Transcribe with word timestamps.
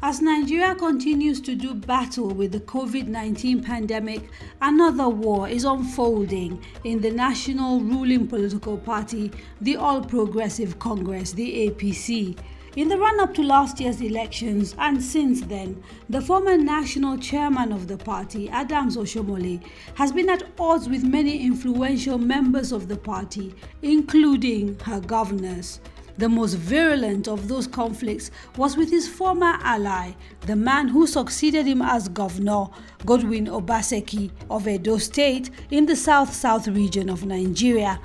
As 0.00 0.22
Nigeria 0.22 0.76
continues 0.76 1.40
to 1.40 1.56
do 1.56 1.74
battle 1.74 2.28
with 2.28 2.52
the 2.52 2.60
COVID 2.60 3.08
19 3.08 3.64
pandemic, 3.64 4.30
another 4.62 5.08
war 5.08 5.48
is 5.48 5.64
unfolding 5.64 6.62
in 6.84 7.00
the 7.00 7.10
national 7.10 7.80
ruling 7.80 8.28
political 8.28 8.78
party, 8.78 9.32
the 9.60 9.74
All 9.74 10.00
Progressive 10.00 10.78
Congress, 10.78 11.32
the 11.32 11.68
APC. 11.68 12.38
In 12.76 12.86
the 12.86 12.96
run 12.96 13.18
up 13.18 13.34
to 13.34 13.42
last 13.42 13.80
year's 13.80 14.00
elections 14.00 14.76
and 14.78 15.02
since 15.02 15.40
then, 15.40 15.82
the 16.08 16.20
former 16.20 16.56
national 16.56 17.18
chairman 17.18 17.72
of 17.72 17.88
the 17.88 17.96
party, 17.98 18.48
Adams 18.50 18.96
Oshiomhole, 18.96 19.60
has 19.94 20.12
been 20.12 20.30
at 20.30 20.44
odds 20.60 20.88
with 20.88 21.02
many 21.02 21.44
influential 21.44 22.18
members 22.18 22.70
of 22.70 22.86
the 22.86 22.96
party, 22.96 23.52
including 23.82 24.78
her 24.84 25.00
governors. 25.00 25.80
The 26.18 26.28
most 26.28 26.54
virulent 26.54 27.28
of 27.28 27.46
those 27.46 27.68
conflicts 27.68 28.32
was 28.56 28.76
with 28.76 28.90
his 28.90 29.06
former 29.06 29.56
ally, 29.62 30.14
the 30.46 30.56
man 30.56 30.88
who 30.88 31.06
succeeded 31.06 31.64
him 31.64 31.80
as 31.80 32.08
governor, 32.08 32.64
Godwin 33.06 33.46
Obaseki 33.46 34.32
of 34.50 34.66
Edo 34.66 34.98
State 34.98 35.50
in 35.70 35.86
the 35.86 35.94
south 35.94 36.34
south 36.34 36.66
region 36.66 37.08
of 37.08 37.24
Nigeria. 37.24 38.00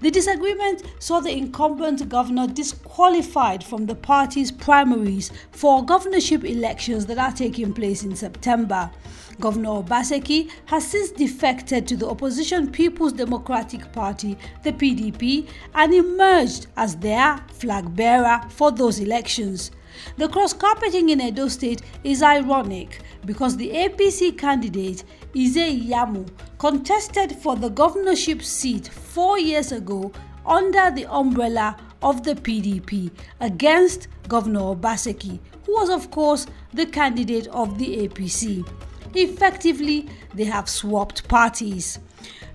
The 0.00 0.10
disagreement 0.10 0.82
saw 0.98 1.20
the 1.20 1.36
incumbent 1.36 2.08
governor 2.08 2.46
disqualified 2.46 3.62
from 3.62 3.84
the 3.84 3.94
party's 3.94 4.50
primaries 4.50 5.30
for 5.50 5.84
governorship 5.84 6.44
elections 6.44 7.04
that 7.04 7.18
are 7.18 7.32
taking 7.32 7.74
place 7.74 8.02
in 8.02 8.16
September. 8.16 8.90
Governor 9.40 9.82
Obaseki 9.82 10.50
has 10.66 10.86
since 10.86 11.10
defected 11.10 11.86
to 11.86 11.96
the 11.96 12.08
opposition 12.08 12.70
People's 12.70 13.12
Democratic 13.12 13.92
Party, 13.92 14.36
the 14.64 14.72
PDP, 14.72 15.48
and 15.74 15.94
emerged 15.94 16.66
as 16.76 16.96
their 16.96 17.38
flag 17.52 17.94
bearer 17.94 18.40
for 18.48 18.70
those 18.70 18.98
elections. 18.98 19.70
The 20.16 20.28
cross 20.28 20.52
carpeting 20.52 21.10
in 21.10 21.20
Edo 21.20 21.48
State 21.48 21.82
is 22.04 22.22
ironic 22.22 23.00
because 23.24 23.56
the 23.56 23.70
APC 23.70 24.36
candidate, 24.36 25.04
Ize-Iyamu, 25.34 26.28
contested 26.58 27.32
for 27.32 27.56
the 27.56 27.70
governorship 27.70 28.42
seat 28.42 28.88
four 28.88 29.38
years 29.38 29.72
ago 29.72 30.12
under 30.46 30.90
the 30.90 31.06
umbrella 31.06 31.76
of 32.02 32.22
the 32.22 32.34
PDP 32.34 33.10
against 33.40 34.08
Governor 34.28 34.60
Obaseki, 34.60 35.38
who 35.66 35.72
was, 35.72 35.90
of 35.90 36.10
course, 36.10 36.46
the 36.72 36.86
candidate 36.86 37.46
of 37.48 37.78
the 37.78 38.08
APC. 38.08 38.66
Effectively, 39.14 40.08
they 40.34 40.44
have 40.44 40.68
swapped 40.68 41.26
parties. 41.28 41.98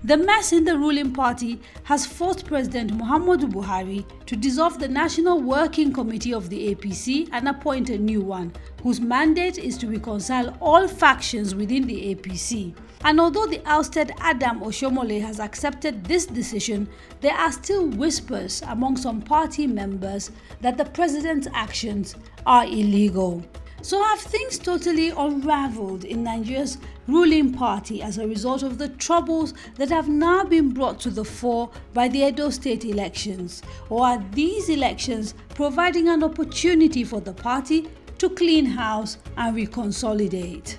The 0.04 0.18
mess 0.18 0.52
in 0.52 0.64
the 0.64 0.76
ruling 0.76 1.12
party 1.14 1.58
has 1.84 2.04
forced 2.04 2.46
President 2.46 2.92
Muhammadu 2.92 3.50
Buhari 3.50 4.04
to 4.26 4.36
dissolve 4.36 4.78
the 4.78 4.86
National 4.86 5.40
Working 5.40 5.94
Committee 5.94 6.34
of 6.34 6.50
the 6.50 6.74
APC 6.74 7.30
and 7.32 7.48
appoint 7.48 7.88
a 7.88 7.96
new 7.96 8.20
one, 8.20 8.52
whose 8.82 9.00
mandate 9.00 9.56
is 9.56 9.78
to 9.78 9.88
reconcile 9.88 10.54
all 10.60 10.86
factions 10.86 11.54
within 11.54 11.86
the 11.86 12.14
APC. 12.14 12.74
And 13.04 13.18
although 13.18 13.46
the 13.46 13.62
ousted 13.64 14.12
Adam 14.18 14.60
Oshiomhole 14.60 15.22
has 15.22 15.40
accepted 15.40 16.04
this 16.04 16.26
decision, 16.26 16.86
there 17.22 17.34
are 17.34 17.50
still 17.52 17.88
whispers 17.88 18.62
among 18.68 18.98
some 18.98 19.22
party 19.22 19.66
members 19.66 20.30
that 20.60 20.76
the 20.76 20.84
president's 20.84 21.48
actions 21.54 22.14
are 22.44 22.64
illegal. 22.66 23.42
So, 23.84 24.02
have 24.02 24.18
things 24.18 24.58
totally 24.58 25.10
unraveled 25.10 26.04
in 26.06 26.24
Nigeria's 26.24 26.78
ruling 27.06 27.52
party 27.52 28.00
as 28.00 28.16
a 28.16 28.26
result 28.26 28.62
of 28.62 28.78
the 28.78 28.88
troubles 28.88 29.52
that 29.74 29.90
have 29.90 30.08
now 30.08 30.42
been 30.42 30.70
brought 30.70 30.98
to 31.00 31.10
the 31.10 31.22
fore 31.22 31.70
by 31.92 32.08
the 32.08 32.26
Edo 32.26 32.48
state 32.48 32.86
elections? 32.86 33.60
Or 33.90 34.06
are 34.06 34.24
these 34.32 34.70
elections 34.70 35.34
providing 35.50 36.08
an 36.08 36.24
opportunity 36.24 37.04
for 37.04 37.20
the 37.20 37.34
party 37.34 37.86
to 38.16 38.30
clean 38.30 38.64
house 38.64 39.18
and 39.36 39.54
reconsolidate? 39.54 40.78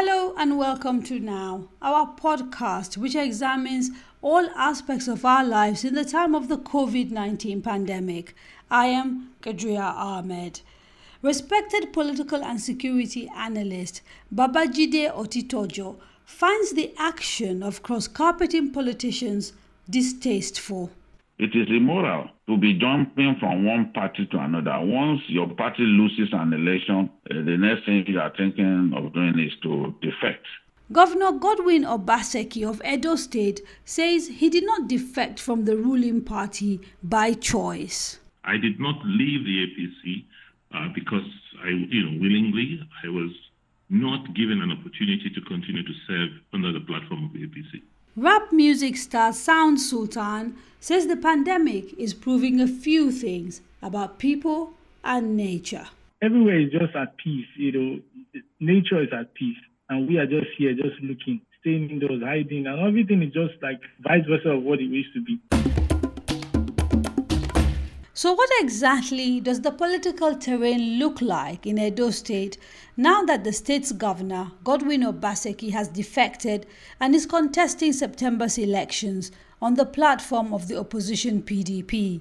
Hello 0.00 0.32
and 0.36 0.56
welcome 0.58 1.02
to 1.02 1.18
Now, 1.18 1.70
our 1.82 2.14
podcast 2.14 2.96
which 2.98 3.16
examines 3.16 3.90
all 4.22 4.48
aspects 4.56 5.06
of 5.08 5.24
our 5.24 5.44
lives 5.44 5.84
in 5.84 5.94
the 5.94 6.04
time 6.04 6.34
of 6.34 6.48
the 6.48 6.58
COVID 6.58 7.10
19 7.10 7.62
pandemic. 7.62 8.34
I 8.70 8.86
am 8.86 9.30
Kadaria 9.42 9.80
Ahmed. 9.94 10.60
Respected 11.22 11.92
political 11.92 12.44
and 12.44 12.60
security 12.60 13.28
analyst 13.36 14.02
Babajide 14.34 15.12
Otitoju 15.14 15.96
finds 16.24 16.72
the 16.72 16.92
action 16.98 17.62
of 17.62 17.82
cross 17.82 18.06
carpeting 18.06 18.70
politicians 18.72 19.52
distasteful. 19.88 20.90
It 21.38 21.54
is 21.54 21.68
immoral 21.68 22.30
to 22.48 22.56
be 22.56 22.74
jumping 22.74 23.36
from 23.38 23.64
one 23.64 23.92
party 23.92 24.26
to 24.26 24.38
another. 24.38 24.78
Once 24.80 25.20
your 25.28 25.48
party 25.48 25.82
loses 25.84 26.28
an 26.32 26.52
election, 26.52 27.08
uh, 27.30 27.34
the 27.34 27.56
next 27.56 27.86
thing 27.86 28.04
you 28.08 28.20
are 28.20 28.32
thinking 28.36 28.92
of 28.96 29.12
doing 29.14 29.38
is 29.38 29.52
to 29.62 29.94
defect. 30.02 30.44
Governor 30.90 31.32
Godwin 31.32 31.84
Obaseki 31.84 32.66
of 32.66 32.80
Edo 32.82 33.16
State 33.16 33.60
says 33.84 34.28
he 34.28 34.48
did 34.48 34.64
not 34.64 34.88
defect 34.88 35.38
from 35.38 35.66
the 35.66 35.76
ruling 35.76 36.22
party 36.22 36.80
by 37.02 37.34
choice. 37.34 38.18
I 38.44 38.56
did 38.56 38.80
not 38.80 38.96
leave 39.04 39.44
the 39.44 39.66
APC 39.66 40.24
uh, 40.74 40.88
because 40.94 41.28
I, 41.62 41.68
you 41.68 42.02
know, 42.04 42.18
willingly 42.18 42.80
I 43.04 43.08
was 43.08 43.30
not 43.90 44.34
given 44.34 44.62
an 44.62 44.72
opportunity 44.72 45.30
to 45.34 45.40
continue 45.42 45.82
to 45.82 45.92
serve 46.06 46.30
under 46.54 46.72
the 46.72 46.80
platform 46.80 47.26
of 47.26 47.32
the 47.34 47.40
APC. 47.40 47.82
Rap 48.16 48.50
music 48.50 48.96
star 48.96 49.34
Sound 49.34 49.78
Sultan 49.80 50.56
says 50.80 51.06
the 51.06 51.16
pandemic 51.16 51.92
is 51.98 52.14
proving 52.14 52.60
a 52.60 52.66
few 52.66 53.12
things 53.12 53.60
about 53.82 54.18
people 54.18 54.72
and 55.04 55.36
nature. 55.36 55.86
Everywhere 56.22 56.60
is 56.60 56.72
just 56.72 56.96
at 56.96 57.16
peace, 57.18 57.46
you 57.56 57.72
know, 57.72 58.40
nature 58.58 59.02
is 59.02 59.10
at 59.12 59.34
peace, 59.34 59.56
and 59.90 60.06
we 60.06 60.18
are 60.18 60.26
just 60.26 60.48
here, 60.56 60.74
just 60.74 61.00
looking, 61.02 61.40
staying 61.60 61.90
indoors, 61.90 62.22
hiding, 62.22 62.66
and 62.66 62.78
everything 62.86 63.22
is 63.22 63.32
just 63.32 63.54
like 63.62 63.80
vice 64.00 64.24
versa 64.28 64.50
of 64.50 64.62
what 64.62 64.80
it 64.80 64.84
used 64.84 65.14
to 65.14 65.22
be. 65.22 65.40
So, 68.12 68.32
what 68.32 68.50
exactly 68.58 69.40
does 69.40 69.60
the 69.60 69.70
political 69.70 70.34
terrain 70.36 70.98
look 70.98 71.22
like 71.22 71.66
in 71.66 71.78
Edo 71.78 72.10
State 72.10 72.58
now 72.96 73.22
that 73.22 73.44
the 73.44 73.52
state's 73.52 73.92
governor, 73.92 74.50
Godwin 74.64 75.02
Obaseki, 75.02 75.70
has 75.70 75.88
defected 75.88 76.66
and 77.00 77.14
is 77.14 77.26
contesting 77.26 77.92
September's 77.92 78.58
elections 78.58 79.30
on 79.62 79.74
the 79.74 79.86
platform 79.86 80.52
of 80.52 80.66
the 80.66 80.78
opposition 80.78 81.42
PDP? 81.42 82.20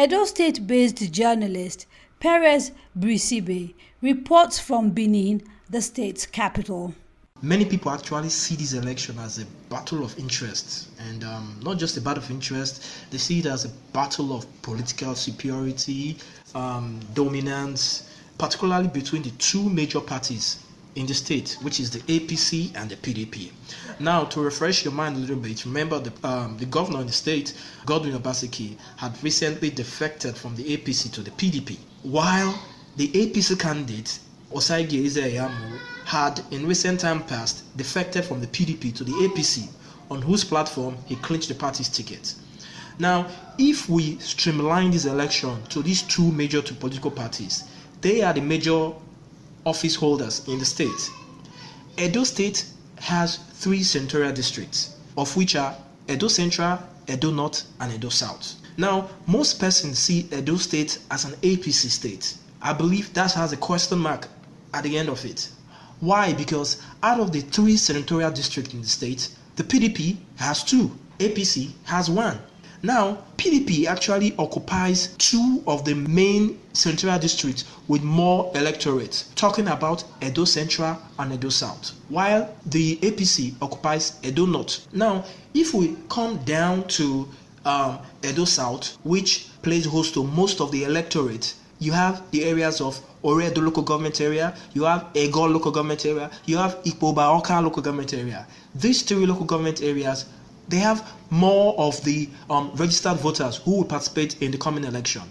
Edo 0.00 0.24
State 0.24 0.66
based 0.66 1.12
journalist 1.12 1.86
Perez 2.20 2.70
Brisibe 2.96 3.74
reports 4.00 4.60
from 4.60 4.90
Benin, 4.90 5.42
the 5.70 5.82
state's 5.82 6.24
capital. 6.24 6.94
Many 7.42 7.64
people 7.66 7.92
actually 7.92 8.30
see 8.30 8.56
this 8.56 8.72
election 8.72 9.18
as 9.18 9.38
a 9.38 9.44
battle 9.68 10.02
of 10.02 10.18
interest, 10.18 10.88
and 10.98 11.22
um, 11.22 11.60
not 11.62 11.78
just 11.78 11.96
a 11.96 12.00
battle 12.00 12.22
of 12.22 12.30
interest, 12.30 12.82
they 13.10 13.18
see 13.18 13.40
it 13.40 13.46
as 13.46 13.64
a 13.64 13.68
battle 13.92 14.34
of 14.34 14.46
political 14.62 15.14
superiority, 15.14 16.16
um, 16.54 16.98
dominance, 17.14 18.10
particularly 18.38 18.88
between 18.88 19.22
the 19.22 19.30
two 19.32 19.68
major 19.68 20.00
parties 20.00 20.64
in 20.96 21.06
the 21.06 21.14
state, 21.14 21.58
which 21.62 21.78
is 21.78 21.90
the 21.90 22.00
APC 22.00 22.74
and 22.74 22.90
the 22.90 22.96
PDP. 22.96 23.52
Now, 24.00 24.24
to 24.24 24.40
refresh 24.40 24.84
your 24.84 24.94
mind 24.94 25.16
a 25.16 25.20
little 25.20 25.36
bit, 25.36 25.64
remember 25.64 26.00
the, 26.00 26.28
um, 26.28 26.56
the 26.56 26.66
governor 26.66 27.02
in 27.02 27.06
the 27.06 27.12
state, 27.12 27.54
Godwin 27.86 28.18
Obaseki, 28.18 28.76
had 28.96 29.22
recently 29.22 29.70
defected 29.70 30.34
from 30.36 30.56
the 30.56 30.76
APC 30.76 31.12
to 31.12 31.20
the 31.20 31.30
PDP, 31.32 31.76
while 32.02 32.58
the 32.96 33.08
APC 33.08 33.60
candidate, 33.60 34.18
Osagie 34.52 35.04
Ize-Iyamu, 35.04 35.78
had 36.04 36.42
in 36.50 36.66
recent 36.66 37.00
time 37.00 37.22
past 37.22 37.64
defected 37.76 38.24
from 38.24 38.40
the 38.40 38.46
PDP 38.46 38.94
to 38.94 39.04
the 39.04 39.12
APC, 39.12 39.68
on 40.10 40.22
whose 40.22 40.42
platform 40.42 40.96
he 41.04 41.16
clinched 41.16 41.48
the 41.48 41.54
party's 41.54 41.88
ticket. 41.88 42.34
Now, 42.98 43.26
if 43.58 43.88
we 43.88 44.18
streamline 44.18 44.90
this 44.90 45.04
election 45.04 45.62
to 45.68 45.82
these 45.82 46.02
two 46.02 46.32
major 46.32 46.62
two 46.62 46.74
political 46.74 47.10
parties, 47.10 47.64
they 48.00 48.22
are 48.22 48.32
the 48.32 48.40
major 48.40 48.92
office 49.66 49.94
holders 49.94 50.48
in 50.48 50.58
the 50.58 50.64
state. 50.64 51.10
Edo 51.98 52.24
State 52.24 52.64
has 53.00 53.36
three 53.52 53.82
senatorial 53.82 54.32
districts, 54.32 54.96
of 55.16 55.36
which 55.36 55.56
are 55.56 55.76
Edo 56.08 56.28
Central, 56.28 56.78
Edo 57.06 57.30
North, 57.30 57.64
and 57.80 57.92
Edo 57.92 58.08
South. 58.08 58.54
Now, 58.78 59.10
most 59.26 59.60
persons 59.60 59.98
see 59.98 60.26
Edo 60.32 60.56
State 60.56 60.98
as 61.10 61.24
an 61.24 61.32
APC 61.42 61.90
state. 61.90 62.34
I 62.62 62.72
believe 62.72 63.12
that 63.14 63.32
has 63.32 63.52
a 63.52 63.56
question 63.56 63.98
mark 63.98 64.26
at 64.74 64.84
the 64.84 64.98
end 64.98 65.08
of 65.08 65.24
it. 65.24 65.48
Why? 66.00 66.32
Because 66.32 66.80
out 67.02 67.20
of 67.20 67.32
the 67.32 67.40
three 67.40 67.76
senatorial 67.76 68.30
districts 68.30 68.72
in 68.72 68.82
the 68.82 68.88
state, 68.88 69.28
the 69.56 69.64
PDP 69.64 70.16
has 70.36 70.62
two, 70.62 70.90
APC 71.18 71.72
has 71.84 72.08
one. 72.08 72.38
Now, 72.82 73.18
PDP 73.36 73.86
actually 73.86 74.36
occupies 74.38 75.08
two 75.18 75.64
of 75.66 75.84
the 75.84 75.94
main 75.94 76.60
senatorial 76.72 77.18
districts 77.18 77.64
with 77.88 78.04
more 78.04 78.52
electorates, 78.54 79.30
talking 79.34 79.66
about 79.66 80.04
Edo 80.22 80.44
Central 80.44 80.96
and 81.18 81.32
Edo 81.32 81.48
South, 81.48 81.92
while 82.08 82.54
the 82.66 82.96
APC 82.98 83.54
occupies 83.60 84.12
Edo 84.22 84.46
North. 84.46 84.86
Now, 84.92 85.24
if 85.54 85.74
we 85.74 85.96
come 86.08 86.36
down 86.44 86.86
to 86.88 87.28
um, 87.64 87.98
Edo 88.24 88.44
South, 88.44 88.96
which 89.02 89.48
plays 89.62 89.84
host 89.84 90.14
to 90.14 90.22
most 90.22 90.60
of 90.60 90.70
the 90.70 90.84
electorate, 90.84 91.54
you 91.78 91.92
have 91.92 92.22
the 92.30 92.44
areas 92.44 92.80
of 92.80 93.00
Oredo 93.22 93.58
local 93.62 93.82
government 93.82 94.20
area, 94.20 94.54
you 94.74 94.84
have 94.84 95.06
Egor 95.14 95.48
local 95.48 95.70
government 95.70 96.04
area, 96.06 96.30
you 96.46 96.56
have 96.56 96.82
Ikpoba 96.84 97.62
local 97.62 97.82
government 97.82 98.14
area. 98.14 98.46
These 98.74 99.02
three 99.02 99.26
local 99.26 99.44
government 99.44 99.82
areas 99.82 100.26
they 100.68 100.76
have 100.76 101.10
more 101.30 101.74
of 101.78 102.02
the 102.04 102.28
um, 102.50 102.70
registered 102.74 103.16
voters 103.18 103.56
who 103.56 103.78
will 103.78 103.84
participate 103.84 104.40
in 104.42 104.50
the 104.50 104.58
coming 104.58 104.84
election. 104.84 105.22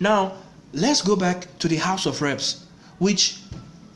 Now, 0.00 0.34
let's 0.72 1.02
go 1.02 1.16
back 1.16 1.46
to 1.58 1.68
the 1.68 1.76
House 1.76 2.06
of 2.06 2.22
Reps, 2.22 2.64
which 2.98 3.38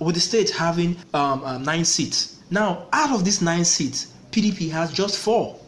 with 0.00 0.14
the 0.16 0.20
state 0.20 0.50
having 0.50 0.96
um, 1.14 1.42
uh, 1.44 1.58
nine 1.58 1.84
seats. 1.84 2.40
Now, 2.50 2.86
out 2.92 3.10
of 3.14 3.24
these 3.24 3.40
nine 3.42 3.64
seats, 3.64 4.12
PDP 4.32 4.70
has 4.70 4.92
just 4.92 5.18
four. 5.18 5.58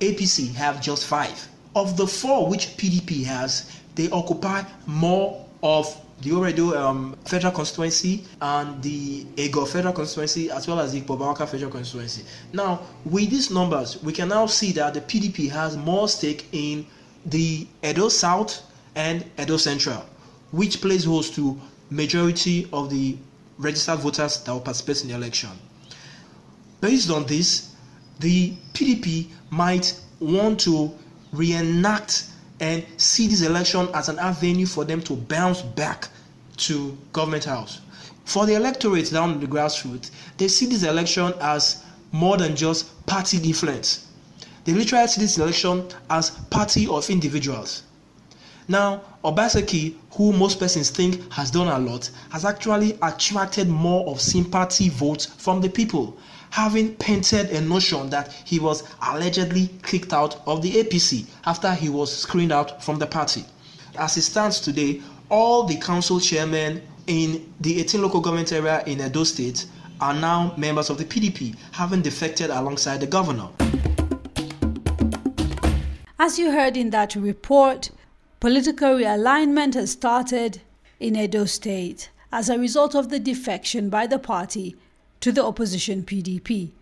APC 0.00 0.52
have 0.54 0.80
just 0.80 1.06
five. 1.06 1.48
Of 1.76 1.96
the 1.96 2.06
four 2.06 2.48
which 2.48 2.76
PDP 2.76 3.24
has, 3.24 3.70
they 3.94 4.10
occupy 4.10 4.62
more 4.86 5.44
of 5.62 6.00
the 6.20 6.30
Oredo 6.30 6.76
um, 6.76 7.16
Federal 7.24 7.52
Constituency 7.52 8.24
and 8.40 8.82
the 8.82 9.26
Egor 9.36 9.64
Federal 9.66 9.94
Constituency 9.94 10.50
as 10.50 10.68
well 10.68 10.80
as 10.80 10.92
the 10.92 11.00
Bobawaka 11.00 11.48
Federal 11.48 11.70
Constituency. 11.70 12.24
Now, 12.52 12.80
with 13.04 13.30
these 13.30 13.50
numbers, 13.50 14.02
we 14.02 14.12
can 14.12 14.28
now 14.28 14.46
see 14.46 14.72
that 14.72 14.94
the 14.94 15.00
PDP 15.00 15.50
has 15.50 15.76
more 15.76 16.08
stake 16.08 16.46
in 16.52 16.86
the 17.24 17.66
Edo 17.82 18.08
South 18.08 18.62
and 18.94 19.24
Edo 19.38 19.56
Central, 19.56 20.04
which 20.50 20.80
plays 20.80 21.04
host 21.04 21.34
to 21.36 21.58
majority 21.90 22.68
of 22.72 22.90
the 22.90 23.16
registered 23.58 23.98
voters 24.00 24.42
that 24.44 24.52
will 24.52 24.60
participate 24.60 25.02
in 25.02 25.08
the 25.08 25.14
election. 25.14 25.50
Based 26.80 27.10
on 27.10 27.24
this, 27.26 27.74
the 28.20 28.52
PDP 28.74 29.28
might 29.50 29.98
want 30.18 30.60
to 30.60 30.92
reenact 31.32 32.26
and 32.60 32.84
see 32.98 33.26
this 33.26 33.42
election 33.42 33.88
as 33.94 34.08
an 34.08 34.18
avenue 34.18 34.66
for 34.66 34.84
them 34.84 35.00
to 35.02 35.16
bounce 35.16 35.62
back 35.62 36.08
to 36.58 36.96
government 37.12 37.44
house. 37.44 37.80
For 38.24 38.46
the 38.46 38.54
electorate 38.54 39.10
down 39.10 39.40
the 39.40 39.46
grassroots, 39.46 40.10
they 40.36 40.48
see 40.48 40.66
this 40.66 40.82
election 40.82 41.32
as 41.40 41.82
more 42.12 42.36
than 42.36 42.54
just 42.54 43.04
party 43.06 43.38
influence. 43.38 44.06
They 44.64 44.72
literally 44.72 45.08
see 45.08 45.22
this 45.22 45.38
election 45.38 45.86
as 46.10 46.30
party 46.30 46.86
of 46.86 47.08
individuals. 47.08 47.82
Now, 48.68 49.02
Obaseki, 49.24 49.96
who 50.12 50.32
most 50.32 50.60
persons 50.60 50.90
think 50.90 51.32
has 51.32 51.50
done 51.50 51.68
a 51.68 51.78
lot, 51.78 52.08
has 52.30 52.44
actually 52.44 52.96
attracted 53.02 53.68
more 53.68 54.06
of 54.06 54.20
sympathy 54.20 54.90
votes 54.90 55.26
from 55.26 55.60
the 55.60 55.68
people 55.68 56.16
having 56.50 56.94
painted 56.96 57.50
a 57.50 57.60
notion 57.60 58.10
that 58.10 58.32
he 58.44 58.58
was 58.58 58.82
allegedly 59.02 59.68
kicked 59.82 60.12
out 60.12 60.40
of 60.46 60.62
the 60.62 60.72
APC 60.72 61.26
after 61.46 61.72
he 61.72 61.88
was 61.88 62.14
screened 62.14 62.52
out 62.52 62.82
from 62.82 62.98
the 62.98 63.06
party. 63.06 63.44
As 63.98 64.16
it 64.16 64.22
stands 64.22 64.60
today, 64.60 65.00
all 65.28 65.64
the 65.64 65.76
council 65.76 66.20
chairmen 66.20 66.82
in 67.06 67.52
the 67.60 67.80
18 67.80 68.02
local 68.02 68.20
government 68.20 68.52
area 68.52 68.82
in 68.86 69.00
Edo 69.00 69.24
State 69.24 69.66
are 70.00 70.14
now 70.14 70.54
members 70.56 70.90
of 70.90 70.98
the 70.98 71.04
PDP, 71.04 71.56
having 71.72 72.02
defected 72.02 72.50
alongside 72.50 73.00
the 73.00 73.06
governor. 73.06 73.48
As 76.18 76.38
you 76.38 76.52
heard 76.52 76.76
in 76.76 76.90
that 76.90 77.14
report, 77.14 77.90
political 78.40 78.90
realignment 78.90 79.74
has 79.74 79.92
started 79.92 80.60
in 80.98 81.16
Edo 81.16 81.44
State 81.44 82.10
as 82.32 82.48
a 82.48 82.58
result 82.58 82.94
of 82.94 83.08
the 83.08 83.18
defection 83.18 83.90
by 83.90 84.06
the 84.06 84.18
party 84.18 84.76
to 85.20 85.32
the 85.32 85.44
opposition 85.44 86.02
PDP. 86.02 86.72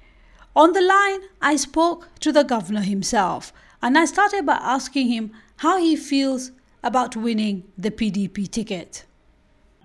On 0.55 0.73
the 0.73 0.81
line, 0.81 1.21
I 1.41 1.57
spoke 1.57 2.09
to 2.21 2.33
the 2.33 2.45
governor 2.45 2.83
himself 2.83 3.53
and 3.83 3.97
I 3.97 4.05
started 4.07 4.45
by 4.45 4.59
asking 4.61 5.09
him 5.09 5.33
how 5.59 5.79
he 5.79 5.97
feels 5.97 6.53
about 6.83 7.17
winning 7.17 7.65
the 7.77 7.91
PDP 7.91 8.51
ticket. 8.51 9.05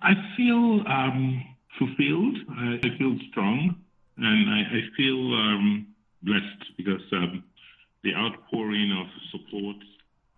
I 0.02 0.14
feel 0.36 0.84
um, 0.88 1.44
fulfilled, 1.78 2.38
I, 2.50 2.80
feel 2.98 3.18
strong, 3.30 3.76
and 4.18 4.50
I, 4.50 4.78
I 4.78 4.82
feel 4.98 5.34
um, 5.34 5.88
blessed 6.22 6.78
because 6.78 7.02
um, 7.14 7.44
the 8.04 8.14
outpouring 8.14 8.92
of 8.92 9.08
support 9.32 9.78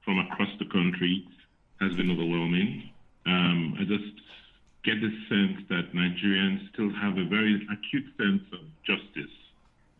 from 0.03 0.19
across 0.19 0.49
the 0.59 0.65
country 0.65 1.27
has 1.81 1.93
been 1.95 2.11
overwhelming. 2.11 2.89
Um, 3.25 3.75
I 3.79 3.83
just 3.85 4.13
get 4.85 5.01
the 5.01 5.09
sense 5.27 5.65
that 5.69 5.93
Nigerians 5.93 6.69
still 6.71 6.91
have 6.93 7.17
a 7.17 7.25
very 7.25 7.67
acute 7.73 8.05
sense 8.17 8.43
of 8.53 8.61
justice, 8.85 9.33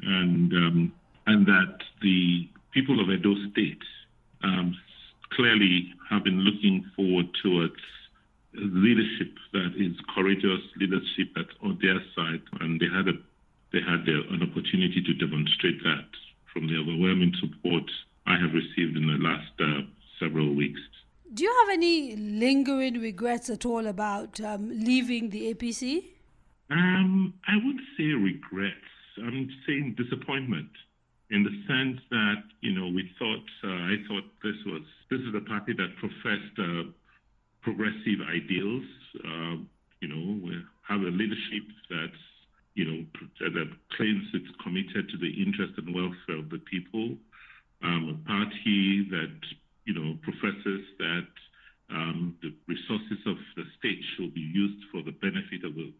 and 0.04 0.54
um, 0.54 0.94
and 1.26 1.46
that 1.48 1.78
the 2.02 2.48
people 2.72 3.02
of 3.02 3.10
Edo 3.10 3.34
State 3.52 3.82
um, 4.44 4.78
clearly 5.32 5.92
have 6.10 6.24
been 6.24 6.40
looking 6.42 6.86
forward 6.96 7.26
towards 7.42 7.82
leadership 8.54 9.34
that 9.52 9.74
is 9.76 9.98
courageous 10.14 10.62
leadership 10.78 11.34
that's 11.36 11.56
on 11.64 11.78
their 11.81 12.00
side, 12.16 12.42
and 12.62 12.80
they 12.80 12.88
had 12.88 13.08
a 13.08 13.18
they 13.74 13.81
had 13.81 14.08
an 14.08 14.42
opportunity 14.42 15.02
to 15.02 15.14
demonstrate 15.16 15.81
that 15.84 16.08
from 16.54 16.68
the 16.68 16.78
overwhelming 16.78 17.34
support 17.42 17.84
I 18.26 18.38
have 18.38 18.54
received 18.54 18.96
in 18.96 19.08
the 19.08 19.18
last 19.20 19.52
uh, 19.60 19.81
several 20.20 20.54
weeks. 20.56 20.80
Do 21.36 21.44
you 21.44 21.54
have 21.60 21.74
any 21.74 22.16
lingering 22.16 23.02
regrets 23.02 23.50
at 23.50 23.66
all 23.66 23.88
about 23.88 24.40
um, 24.40 24.70
leaving 24.70 25.32
the 25.32 25.54
APC? 25.54 26.06
Um, 26.72 27.34
I 27.46 27.58
would 27.62 27.82
say 27.98 28.06
regrets. 28.14 28.94
I'm 29.18 29.50
saying 29.68 29.96
disappointment 29.98 30.70
in 31.32 31.44
the 31.44 31.52
sense 31.68 32.00
that 32.10 32.42
you 32.62 32.74
know 32.74 32.88
we 32.88 33.12
thought 33.20 33.44
uh, 33.66 33.68
I 33.68 33.96
thought 34.08 34.24
this 34.44 34.56
was 34.66 34.84
this 35.12 35.20
is 35.20 35.36
a 35.36 35.42
party 35.42 35.74
that 35.74 35.98
professed 35.98 36.56
uh, 36.58 36.84
progressive 37.62 38.24
ideals. 38.34 38.86
Uh, 39.20 39.56
you 40.00 40.08
know, 40.08 40.40
we 40.42 40.56
have 40.88 41.02
a 41.02 41.12
leadership 41.12 41.68
that's 41.90 42.24
you 42.76 42.86
know 42.86 43.06
that 43.42 43.68
claims 43.98 44.24
it's 44.34 44.56
committed 44.64 45.10
to 45.10 45.18
the 45.18 45.44
interest 45.44 45.74
and 45.80 45.94
welfare 45.94 46.40
of 46.40 46.50
the 46.50 46.60
people. 46.60 47.18
Um, 47.84 48.24
a 48.24 48.28
party 48.30 49.06
that 49.12 49.36
you 49.86 49.94
know, 49.94 50.18
professes 50.22 50.82
that 51.00 51.28
um, 51.90 52.36
the 52.42 52.54
resources 52.68 53.20
of 53.26 53.38
the 53.56 53.64
state 53.78 54.02
should 54.16 54.34
be 54.34 54.42
used 54.42 54.82
for 54.92 55.02
the 55.04 55.12
benefit 55.12 55.64
of 55.64 55.76
the, 55.76 55.94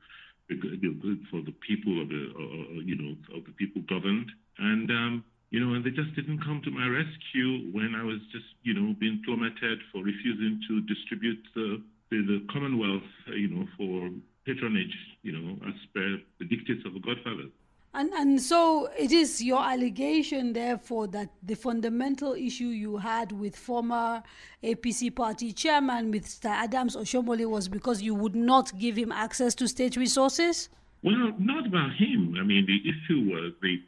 the, 0.50 0.56
the 0.58 1.20
for 1.30 1.42
the 1.42 1.54
people 1.62 2.02
of 2.02 2.10
the, 2.10 2.24
uh, 2.34 2.82
you 2.82 2.98
know, 2.98 3.14
of 3.38 3.46
the 3.46 3.54
people 3.54 3.82
governed. 3.88 4.30
And, 4.58 4.90
um, 4.90 5.24
you 5.52 5.60
know, 5.60 5.76
and 5.76 5.86
they 5.86 5.92
just 5.92 6.14
didn't 6.16 6.44
come 6.44 6.62
to 6.66 6.72
my 6.72 6.88
rescue 6.88 7.70
when 7.72 7.94
I 7.96 8.04
was 8.04 8.18
just, 8.32 8.50
you 8.64 8.74
know, 8.74 8.96
being 9.00 9.22
plummeted 9.26 9.80
for 9.92 10.04
refusing 10.04 10.60
to 10.68 10.82
distribute 10.82 11.42
the, 11.54 11.82
the, 12.10 12.18
the 12.26 12.40
Commonwealth, 12.52 13.08
you 13.28 13.50
know, 13.50 13.68
for 13.78 14.10
patronage, 14.46 14.96
you 15.22 15.32
know, 15.32 15.58
as 15.68 15.78
per 15.94 16.18
the 16.40 16.46
dictates 16.46 16.86
of 16.86 16.94
the 16.94 17.00
Godfather. 17.00 17.50
And, 17.98 18.12
and 18.12 18.42
so 18.42 18.90
it 19.00 19.14
is 19.14 19.42
your 19.42 19.64
allegation, 19.64 20.52
therefore, 20.52 21.08
that 21.08 21.30
the 21.42 21.56
fundamental 21.56 22.34
issue 22.34 22.66
you 22.66 22.98
had 22.98 23.32
with 23.32 23.56
former 23.56 24.22
APC 24.62 25.16
party 25.16 25.54
chairman, 25.54 26.14
Mr. 26.14 26.50
Adams 26.50 26.98
Oshiomhole, 26.98 27.50
was 27.50 27.70
because 27.70 28.02
you 28.02 28.14
would 28.14 28.36
not 28.36 28.78
give 28.78 28.98
him 28.98 29.14
access 29.14 29.56
to 29.56 29.68
state 29.70 29.96
resources? 29.96 30.68
Well, 31.04 31.32
not 31.40 31.68
about 31.68 31.96
him. 31.96 32.36
I 32.38 32.44
mean, 32.44 32.66
the 32.66 32.82
issue 32.84 33.32
was 33.32 33.54
the 33.62 33.80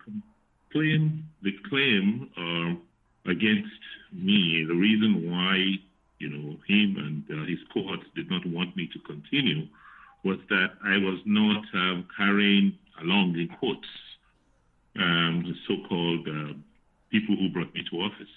claim, 0.71 1.27
the 1.41 1.51
claim 1.69 2.29
uh, 2.37 3.29
against 3.29 3.81
me, 4.13 4.63
the 4.65 4.75
reason 4.75 5.29
why, 5.29 5.55
you 6.19 6.29
know, 6.29 6.55
him 6.65 6.95
and 6.95 7.41
uh, 7.41 7.45
his 7.45 7.59
cohorts 7.73 8.05
did 8.15 8.29
not 8.29 8.45
want 8.45 8.73
me 8.77 8.89
to 8.93 8.99
continue 8.99 9.67
was 10.23 10.39
that 10.49 10.69
I 10.83 10.97
was 10.97 11.19
not 11.25 11.63
um, 11.73 12.07
carrying 12.17 12.77
along 13.01 13.35
in 13.35 13.47
quotes 13.59 13.87
um, 14.99 15.43
the 15.45 15.53
so-called 15.67 16.27
uh, 16.27 16.53
people 17.11 17.35
who 17.35 17.49
brought 17.49 17.73
me 17.73 17.83
to 17.89 17.97
office. 17.97 18.29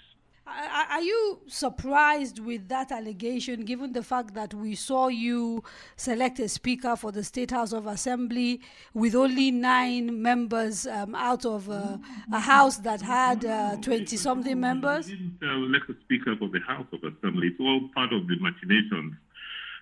Are 0.47 1.01
you 1.01 1.41
surprised 1.47 2.41
with 2.41 2.69
that 2.69 2.91
allegation, 2.91 3.65
given 3.65 3.93
the 3.93 4.03
fact 4.03 4.35
that 4.35 4.53
we 4.53 4.75
saw 4.75 5.07
you 5.07 5.63
select 5.97 6.41
a 6.41 6.49
speaker 6.49 6.97
for 6.97 7.13
the 7.13 7.23
State 7.23 7.53
House 7.53 7.73
of 7.73 7.87
Assembly 7.87 8.61
with 8.93 9.15
only 9.15 9.53
nine 9.53 10.21
members 10.21 10.89
um, 10.89 11.15
out 11.15 11.47
of 11.47 11.71
uh, 11.71 11.99
a 12.33 12.41
house 12.41 12.79
that 12.79 13.01
had 13.01 13.43
20 13.83 14.03
uh, 14.03 14.19
something 14.19 14.59
members? 14.59 15.07
I 15.07 15.11
didn't 15.11 15.39
uh, 15.41 15.55
elect 15.55 15.89
a 15.89 15.95
speaker 16.01 16.35
for 16.37 16.49
the 16.49 16.61
House 16.67 16.87
of 16.93 16.99
Assembly. 17.05 17.49
It's 17.49 17.61
all 17.61 17.89
part 17.95 18.13
of 18.13 18.27
the 18.27 18.37
machinations. 18.41 19.15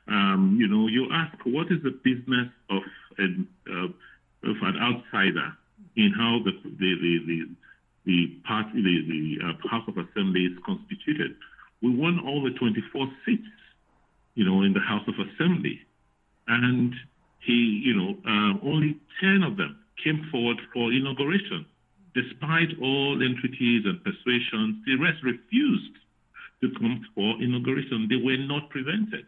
Um, 0.07 0.59
you 0.61 0.69
know, 0.69 0.87
you 0.87 1.09
ask, 1.13 1.35
what 1.45 1.69
is 1.73 1.83
the 1.83 1.99
business 2.05 2.49
of 2.69 2.83
uh, 3.19 3.89
of 4.45 4.57
an 4.63 4.77
outsider 4.79 5.53
in 5.97 6.13
how 6.13 6.41
the 6.45 6.53
the 6.65 6.95
the, 7.01 7.19
the, 7.27 7.39
the 8.07 8.27
party 8.47 8.83
the, 8.83 8.97
the 9.09 9.39
uh, 9.45 9.69
House 9.69 9.89
of 9.89 9.97
Assembly 9.99 10.45
is 10.47 10.59
constituted. 10.65 11.37
We 11.83 11.95
won 11.95 12.19
all 12.27 12.43
the 12.43 12.51
24 12.59 13.07
seats, 13.25 13.47
you 14.35 14.45
know, 14.45 14.63
in 14.63 14.73
the 14.73 14.81
House 14.81 15.07
of 15.07 15.15
Assembly. 15.15 15.81
And 16.49 16.93
he, 17.41 17.83
you 17.85 17.95
know, 17.95 18.17
uh, 18.27 18.67
only 18.67 18.97
10 19.21 19.43
of 19.43 19.57
them 19.57 19.79
came 20.03 20.27
forward 20.31 20.59
for 20.73 20.93
inauguration. 20.93 21.67
Despite 22.15 22.75
all 22.83 23.21
entreaties 23.23 23.85
and 23.85 24.03
persuasions, 24.03 24.83
the 24.87 24.97
rest 24.97 25.23
refused 25.23 25.95
to 26.63 26.71
come 26.81 27.07
for 27.15 27.41
inauguration. 27.41 28.09
They 28.11 28.17
were 28.17 28.39
not 28.39 28.71
prevented. 28.71 29.27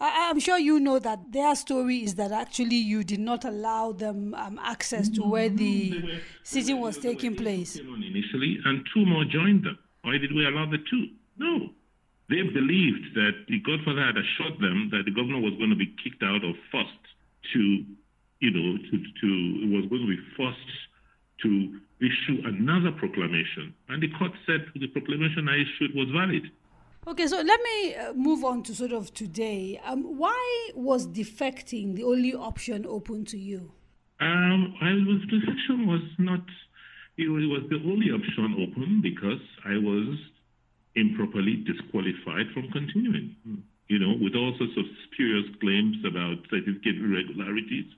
I, 0.00 0.30
am 0.30 0.40
sure 0.40 0.58
you 0.58 0.80
know 0.80 0.98
that 0.98 1.30
their 1.30 1.54
story 1.54 1.98
is 1.98 2.14
that 2.14 2.32
actually 2.32 2.76
you 2.76 3.04
did 3.04 3.20
not 3.20 3.44
allow 3.44 3.92
them 3.92 4.34
um, 4.34 4.58
access 4.62 5.10
to 5.10 5.22
where 5.22 5.50
the 5.50 6.20
sitting 6.42 6.80
was 6.80 6.96
taking 6.96 7.36
place. 7.36 7.76
Initially, 7.76 8.58
and 8.64 8.86
two 8.94 9.04
more 9.04 9.24
joined 9.24 9.64
them. 9.64 9.78
Why 10.02 10.16
did 10.16 10.34
we 10.34 10.46
allow 10.46 10.64
the 10.64 10.78
two? 10.78 11.08
No. 11.36 11.70
They 12.30 12.42
believed 12.42 13.14
that 13.14 13.44
the 13.48 13.60
Godfather 13.60 14.06
had 14.06 14.16
assured 14.16 14.60
them 14.60 14.88
that 14.92 15.02
the 15.04 15.10
governor 15.10 15.40
was 15.40 15.52
going 15.58 15.70
to 15.70 15.76
be 15.76 15.92
kicked 16.02 16.22
out 16.22 16.44
or 16.44 16.54
forced 16.70 17.04
to, 17.52 17.84
you 18.38 18.50
know, 18.50 18.78
to, 18.78 18.96
to 18.96 19.28
was 19.74 19.84
going 19.90 20.06
to 20.06 20.16
be 20.16 20.22
forced 20.36 20.80
to 21.42 21.80
issue 22.00 22.40
another 22.46 22.92
proclamation. 22.92 23.74
And 23.88 24.02
the 24.02 24.08
court 24.16 24.32
said 24.46 24.64
the 24.74 24.86
proclamation 24.88 25.48
I 25.48 25.60
issued 25.60 25.94
was 25.94 26.08
valid. 26.14 26.48
Okay, 27.06 27.26
so 27.26 27.36
let 27.36 27.60
me 27.62 27.94
uh, 27.94 28.12
move 28.12 28.44
on 28.44 28.62
to 28.64 28.74
sort 28.74 28.92
of 28.92 29.12
today. 29.14 29.80
Um, 29.84 30.18
why 30.18 30.70
was 30.74 31.06
defecting 31.06 31.96
the 31.96 32.04
only 32.04 32.34
option 32.34 32.84
open 32.86 33.24
to 33.26 33.38
you? 33.38 33.72
Um, 34.20 34.74
I 34.82 34.92
was 35.08 35.22
defection 35.30 35.86
was 35.86 36.02
not. 36.18 36.44
It 37.16 37.28
was 37.28 37.64
the 37.70 37.80
only 37.88 38.10
option 38.12 38.52
open 38.60 39.00
because 39.02 39.40
I 39.64 39.78
was 39.78 40.16
improperly 40.94 41.64
disqualified 41.64 42.52
from 42.52 42.70
continuing. 42.70 43.34
You 43.88 43.98
know, 43.98 44.14
with 44.20 44.36
all 44.36 44.54
sorts 44.58 44.76
of 44.76 44.84
spurious 45.06 45.48
claims 45.60 45.96
about 46.04 46.36
certificate 46.50 46.96
irregularities, 47.00 47.88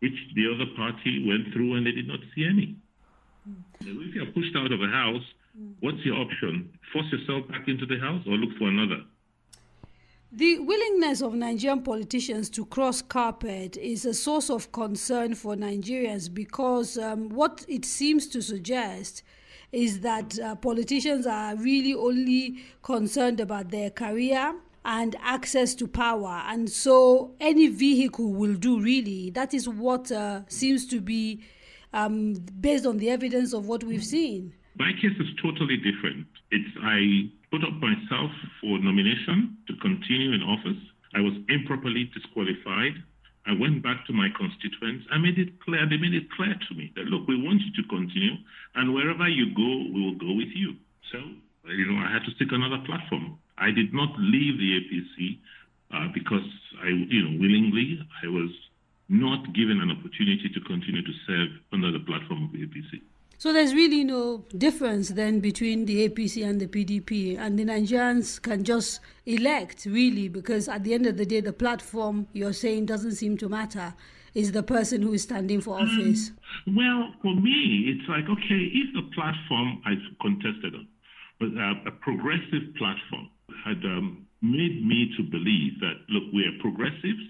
which 0.00 0.18
the 0.34 0.50
other 0.52 0.66
party 0.76 1.24
went 1.26 1.54
through 1.54 1.76
and 1.76 1.86
they 1.86 1.92
did 1.92 2.08
not 2.08 2.20
see 2.34 2.44
any. 2.44 2.76
Mm. 3.48 3.62
If 3.80 4.14
you 4.14 4.22
are 4.22 4.32
pushed 4.32 4.56
out 4.56 4.72
of 4.72 4.82
a 4.82 4.88
house 4.88 5.24
What's 5.80 6.04
your 6.04 6.16
option? 6.16 6.70
Force 6.92 7.06
yourself 7.12 7.48
back 7.48 7.68
into 7.68 7.86
the 7.86 7.98
house 7.98 8.22
or 8.26 8.32
look 8.32 8.56
for 8.58 8.68
another? 8.68 9.02
The 10.32 10.58
willingness 10.58 11.22
of 11.22 11.34
Nigerian 11.34 11.82
politicians 11.82 12.50
to 12.50 12.66
cross 12.66 13.00
carpet 13.00 13.76
is 13.76 14.04
a 14.04 14.14
source 14.14 14.50
of 14.50 14.72
concern 14.72 15.36
for 15.36 15.54
Nigerians 15.54 16.32
because 16.32 16.98
um, 16.98 17.28
what 17.28 17.64
it 17.68 17.84
seems 17.84 18.26
to 18.28 18.42
suggest 18.42 19.22
is 19.70 20.00
that 20.00 20.36
uh, 20.40 20.56
politicians 20.56 21.24
are 21.24 21.54
really 21.54 21.94
only 21.94 22.64
concerned 22.82 23.38
about 23.38 23.70
their 23.70 23.90
career 23.90 24.56
and 24.84 25.14
access 25.22 25.72
to 25.76 25.86
power. 25.86 26.42
And 26.48 26.68
so 26.68 27.36
any 27.38 27.68
vehicle 27.68 28.32
will 28.32 28.54
do, 28.54 28.80
really. 28.80 29.30
That 29.30 29.54
is 29.54 29.68
what 29.68 30.10
uh, 30.10 30.40
seems 30.48 30.84
to 30.88 31.00
be 31.00 31.44
um, 31.92 32.34
based 32.60 32.86
on 32.86 32.98
the 32.98 33.08
evidence 33.08 33.52
of 33.52 33.66
what 33.68 33.84
we've 33.84 34.04
seen. 34.04 34.52
My 34.76 34.90
case 35.00 35.14
is 35.20 35.30
totally 35.40 35.76
different. 35.78 36.26
It's 36.50 36.70
I 36.82 37.30
put 37.50 37.62
up 37.62 37.74
myself 37.78 38.30
for 38.60 38.78
nomination 38.78 39.56
to 39.68 39.76
continue 39.78 40.34
in 40.34 40.42
office. 40.42 40.82
I 41.14 41.20
was 41.20 41.34
improperly 41.48 42.10
disqualified. 42.10 42.98
I 43.46 43.52
went 43.54 43.82
back 43.82 44.06
to 44.06 44.12
my 44.12 44.28
constituents. 44.34 45.06
I 45.12 45.18
made 45.18 45.38
it 45.38 45.60
clear. 45.62 45.86
They 45.86 45.98
made 45.98 46.14
it 46.14 46.26
clear 46.34 46.54
to 46.58 46.74
me 46.74 46.90
that 46.96 47.06
look, 47.06 47.28
we 47.28 47.38
want 47.38 47.62
you 47.62 47.70
to 47.82 47.88
continue, 47.88 48.34
and 48.74 48.94
wherever 48.94 49.28
you 49.28 49.54
go, 49.54 49.70
we 49.94 50.00
will 50.02 50.18
go 50.18 50.32
with 50.34 50.50
you. 50.54 50.74
So 51.12 51.20
you 51.70 51.86
know, 51.86 51.98
I 52.02 52.12
had 52.12 52.24
to 52.24 52.32
seek 52.38 52.52
another 52.52 52.82
platform. 52.84 53.38
I 53.56 53.70
did 53.70 53.94
not 53.94 54.10
leave 54.18 54.58
the 54.58 54.80
APC 54.80 55.38
uh, 55.94 56.08
because 56.12 56.44
I, 56.82 56.88
you 56.88 57.22
know, 57.22 57.38
willingly 57.40 58.00
I 58.22 58.28
was 58.28 58.50
not 59.08 59.54
given 59.54 59.80
an 59.80 59.90
opportunity 59.90 60.50
to 60.52 60.60
continue 60.60 61.02
to 61.02 61.14
serve 61.26 61.48
under 61.72 61.92
the 61.92 62.00
platform 62.00 62.44
of 62.44 62.52
the 62.52 62.66
APC. 62.66 63.00
So 63.38 63.52
there's 63.52 63.74
really 63.74 64.04
no 64.04 64.44
difference 64.56 65.10
then 65.10 65.40
between 65.40 65.86
the 65.86 66.08
APC 66.08 66.46
and 66.46 66.60
the 66.60 66.66
PDP, 66.66 67.38
and 67.38 67.58
the 67.58 67.64
Nigerians 67.64 68.40
can 68.40 68.64
just 68.64 69.00
elect 69.26 69.86
really 69.86 70.28
because 70.28 70.68
at 70.68 70.84
the 70.84 70.94
end 70.94 71.06
of 71.06 71.16
the 71.16 71.26
day, 71.26 71.40
the 71.40 71.52
platform 71.52 72.26
you're 72.32 72.52
saying 72.52 72.86
doesn't 72.86 73.12
seem 73.12 73.36
to 73.38 73.48
matter. 73.48 73.94
Is 74.34 74.50
the 74.50 74.64
person 74.64 75.00
who 75.02 75.12
is 75.12 75.22
standing 75.22 75.60
for 75.60 75.78
um, 75.78 75.88
office? 75.88 76.32
Um, 76.66 76.76
well, 76.76 77.14
for 77.22 77.34
me, 77.36 77.94
it's 77.94 78.08
like 78.08 78.24
okay, 78.28 78.62
if 78.72 78.94
the 78.94 79.08
platform 79.14 79.80
I 79.86 79.94
contested 80.20 80.74
on, 80.74 80.88
but 81.38 81.48
a, 81.54 81.88
a 81.88 81.92
progressive 81.92 82.74
platform 82.76 83.30
had 83.64 83.78
um, 83.84 84.26
made 84.42 84.84
me 84.84 85.12
to 85.16 85.22
believe 85.22 85.78
that 85.80 85.94
look, 86.08 86.24
we 86.32 86.42
are 86.46 86.58
progressives 86.60 87.22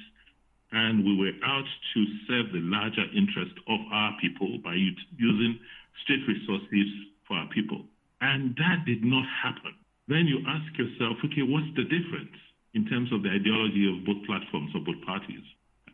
and 0.73 1.05
we 1.05 1.17
were 1.17 1.33
out 1.47 1.65
to 1.95 2.05
serve 2.27 2.53
the 2.53 2.59
larger 2.63 3.05
interest 3.15 3.55
of 3.69 3.79
our 3.93 4.17
people 4.21 4.59
by 4.65 4.75
using 4.75 5.59
state 6.03 6.23
resources 6.27 6.89
for 7.27 7.37
our 7.37 7.49
people. 7.55 7.87
And 8.21 8.57
that 8.57 8.85
did 8.87 9.05
not 9.05 9.25
happen. 9.43 9.75
Then 10.09 10.27
you 10.27 10.41
ask 10.47 10.67
yourself, 10.77 11.17
okay, 11.25 11.45
what's 11.45 11.71
the 11.77 11.85
difference 11.85 12.37
in 12.75 12.85
terms 12.87 13.13
of 13.13 13.23
the 13.23 13.31
ideology 13.31 13.87
of 13.89 14.05
both 14.05 14.25
platforms 14.27 14.73
or 14.75 14.81
both 14.85 15.01
parties? 15.07 15.45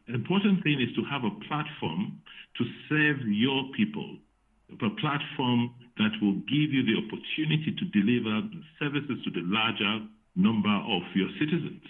Important 0.09 0.63
thing 0.65 0.81
is 0.81 0.91
to 0.97 1.05
have 1.07 1.23
a 1.23 1.35
platform 1.47 2.19
to 2.59 2.63
serve 2.89 3.23
your 3.27 3.71
people, 3.77 4.19
a 4.73 4.91
platform 4.99 5.71
that 5.99 6.11
will 6.23 6.43
give 6.51 6.75
you 6.75 6.83
the 6.83 6.99
opportunity 6.99 7.71
to 7.79 7.85
deliver 7.95 8.43
services 8.79 9.23
to 9.23 9.31
the 9.31 9.47
larger 9.47 10.07
number 10.35 10.75
of 10.91 11.03
your 11.15 11.31
citizens. 11.39 11.83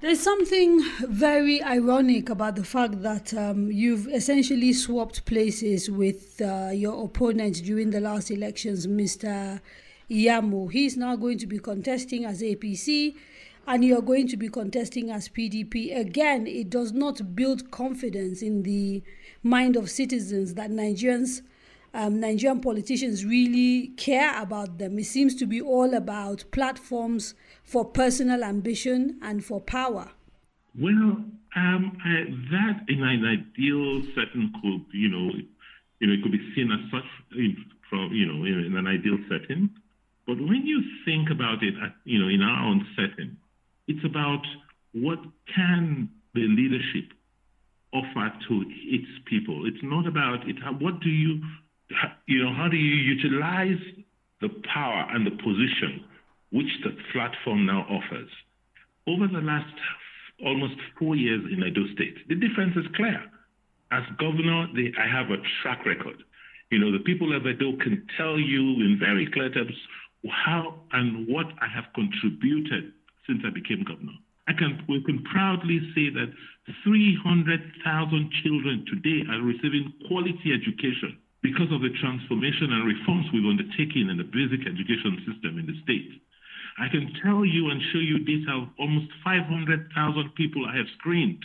There's 0.00 0.20
something 0.20 0.80
very 1.00 1.60
ironic 1.60 2.28
about 2.30 2.54
the 2.54 2.62
fact 2.62 3.02
that 3.02 3.34
um, 3.34 3.72
you've 3.72 4.06
essentially 4.06 4.72
swapped 4.72 5.24
places 5.24 5.90
with 5.90 6.40
uh, 6.40 6.70
your 6.72 7.04
opponent 7.04 7.64
during 7.64 7.90
the 7.90 8.00
last 8.00 8.30
elections, 8.30 8.86
Mr. 8.86 9.60
Iyamu. 10.08 10.70
He's 10.70 10.96
now 10.96 11.16
going 11.16 11.36
to 11.38 11.48
be 11.48 11.58
contesting 11.58 12.24
as 12.24 12.42
APC 12.42 13.16
and 13.66 13.84
you're 13.84 14.00
going 14.00 14.28
to 14.28 14.36
be 14.36 14.48
contesting 14.48 15.10
as 15.10 15.28
PDP. 15.28 15.98
Again, 15.98 16.46
it 16.46 16.70
does 16.70 16.92
not 16.92 17.34
build 17.34 17.72
confidence 17.72 18.40
in 18.40 18.62
the 18.62 19.02
mind 19.42 19.74
of 19.74 19.90
citizens 19.90 20.54
that 20.54 20.70
Nigerians 20.70 21.42
um, 21.94 22.20
Nigerian 22.20 22.60
politicians 22.60 23.24
really 23.24 23.88
care 23.96 24.40
about 24.40 24.78
them. 24.78 24.98
It 24.98 25.04
seems 25.04 25.34
to 25.36 25.46
be 25.46 25.60
all 25.60 25.94
about 25.94 26.44
platforms 26.52 27.34
for 27.64 27.84
personal 27.84 28.44
ambition 28.44 29.18
and 29.22 29.44
for 29.44 29.60
power. 29.60 30.10
Well, 30.80 31.24
um, 31.56 31.98
I, 32.04 32.24
that 32.52 32.84
in 32.88 33.02
an 33.02 33.24
ideal 33.24 34.02
setting 34.14 34.52
could, 34.60 34.84
you 34.92 35.08
know, 35.08 35.32
you 36.00 36.06
know, 36.06 36.12
it 36.12 36.22
could 36.22 36.32
be 36.32 36.52
seen 36.54 36.70
as 36.70 36.90
such 36.90 37.36
in, 37.36 37.56
from, 37.90 38.12
you 38.12 38.26
know, 38.26 38.44
in, 38.44 38.64
in 38.66 38.76
an 38.76 38.86
ideal 38.86 39.18
setting. 39.28 39.70
But 40.26 40.38
when 40.38 40.66
you 40.66 40.82
think 41.04 41.30
about 41.30 41.62
it, 41.62 41.74
you 42.04 42.18
know, 42.20 42.28
in 42.28 42.42
our 42.42 42.68
own 42.68 42.86
setting, 42.94 43.36
it's 43.88 44.04
about 44.04 44.42
what 44.92 45.18
can 45.54 46.10
the 46.34 46.42
leadership 46.42 47.12
offer 47.92 48.32
to 48.48 48.64
its 48.68 49.08
people. 49.24 49.66
It's 49.66 49.82
not 49.82 50.06
about 50.06 50.46
it. 50.46 50.56
What 50.80 51.00
do 51.00 51.08
you 51.08 51.40
you 52.26 52.44
know, 52.44 52.52
how 52.54 52.68
do 52.68 52.76
you 52.76 52.96
utilize 52.96 53.80
the 54.40 54.48
power 54.72 55.06
and 55.10 55.26
the 55.26 55.30
position 55.30 56.04
which 56.50 56.68
the 56.84 56.96
platform 57.12 57.66
now 57.66 57.86
offers? 57.88 58.28
Over 59.06 59.26
the 59.26 59.40
last 59.40 59.72
almost 60.44 60.74
four 60.98 61.16
years 61.16 61.42
in 61.50 61.64
Edo 61.64 61.86
State, 61.94 62.28
the 62.28 62.34
difference 62.34 62.76
is 62.76 62.84
clear. 62.94 63.22
As 63.90 64.02
governor, 64.18 64.66
they, 64.74 64.92
I 65.00 65.08
have 65.08 65.30
a 65.30 65.40
track 65.62 65.86
record. 65.86 66.22
You 66.70 66.78
know, 66.78 66.92
the 66.92 67.02
people 67.04 67.34
of 67.34 67.46
Edo 67.46 67.76
can 67.78 68.06
tell 68.16 68.38
you 68.38 68.60
in 68.84 68.98
very 69.00 69.26
clear 69.32 69.50
terms 69.50 69.72
how 70.28 70.74
and 70.92 71.26
what 71.26 71.46
I 71.62 71.68
have 71.68 71.84
contributed 71.94 72.92
since 73.26 73.40
I 73.46 73.50
became 73.50 73.84
governor. 73.84 74.12
I 74.46 74.52
can, 74.52 74.84
we 74.88 75.02
can 75.04 75.22
proudly 75.24 75.80
say 75.94 76.10
that 76.10 76.32
300,000 76.84 78.30
children 78.42 78.84
today 78.92 79.24
are 79.30 79.40
receiving 79.40 79.92
quality 80.08 80.52
education 80.52 81.16
because 81.42 81.70
of 81.70 81.82
the 81.82 81.94
transformation 82.00 82.72
and 82.72 82.86
reforms 82.86 83.26
we've 83.32 83.46
undertaken 83.46 84.10
in 84.10 84.18
the 84.18 84.26
basic 84.26 84.66
education 84.66 85.22
system 85.26 85.58
in 85.58 85.66
the 85.66 85.78
state. 85.82 86.20
I 86.78 86.88
can 86.88 87.12
tell 87.22 87.44
you 87.44 87.70
and 87.70 87.82
show 87.92 87.98
you 87.98 88.22
data 88.22 88.62
of 88.62 88.68
almost 88.78 89.10
500,000 89.24 89.90
people 90.34 90.66
I 90.66 90.76
have 90.76 90.86
screened 90.98 91.42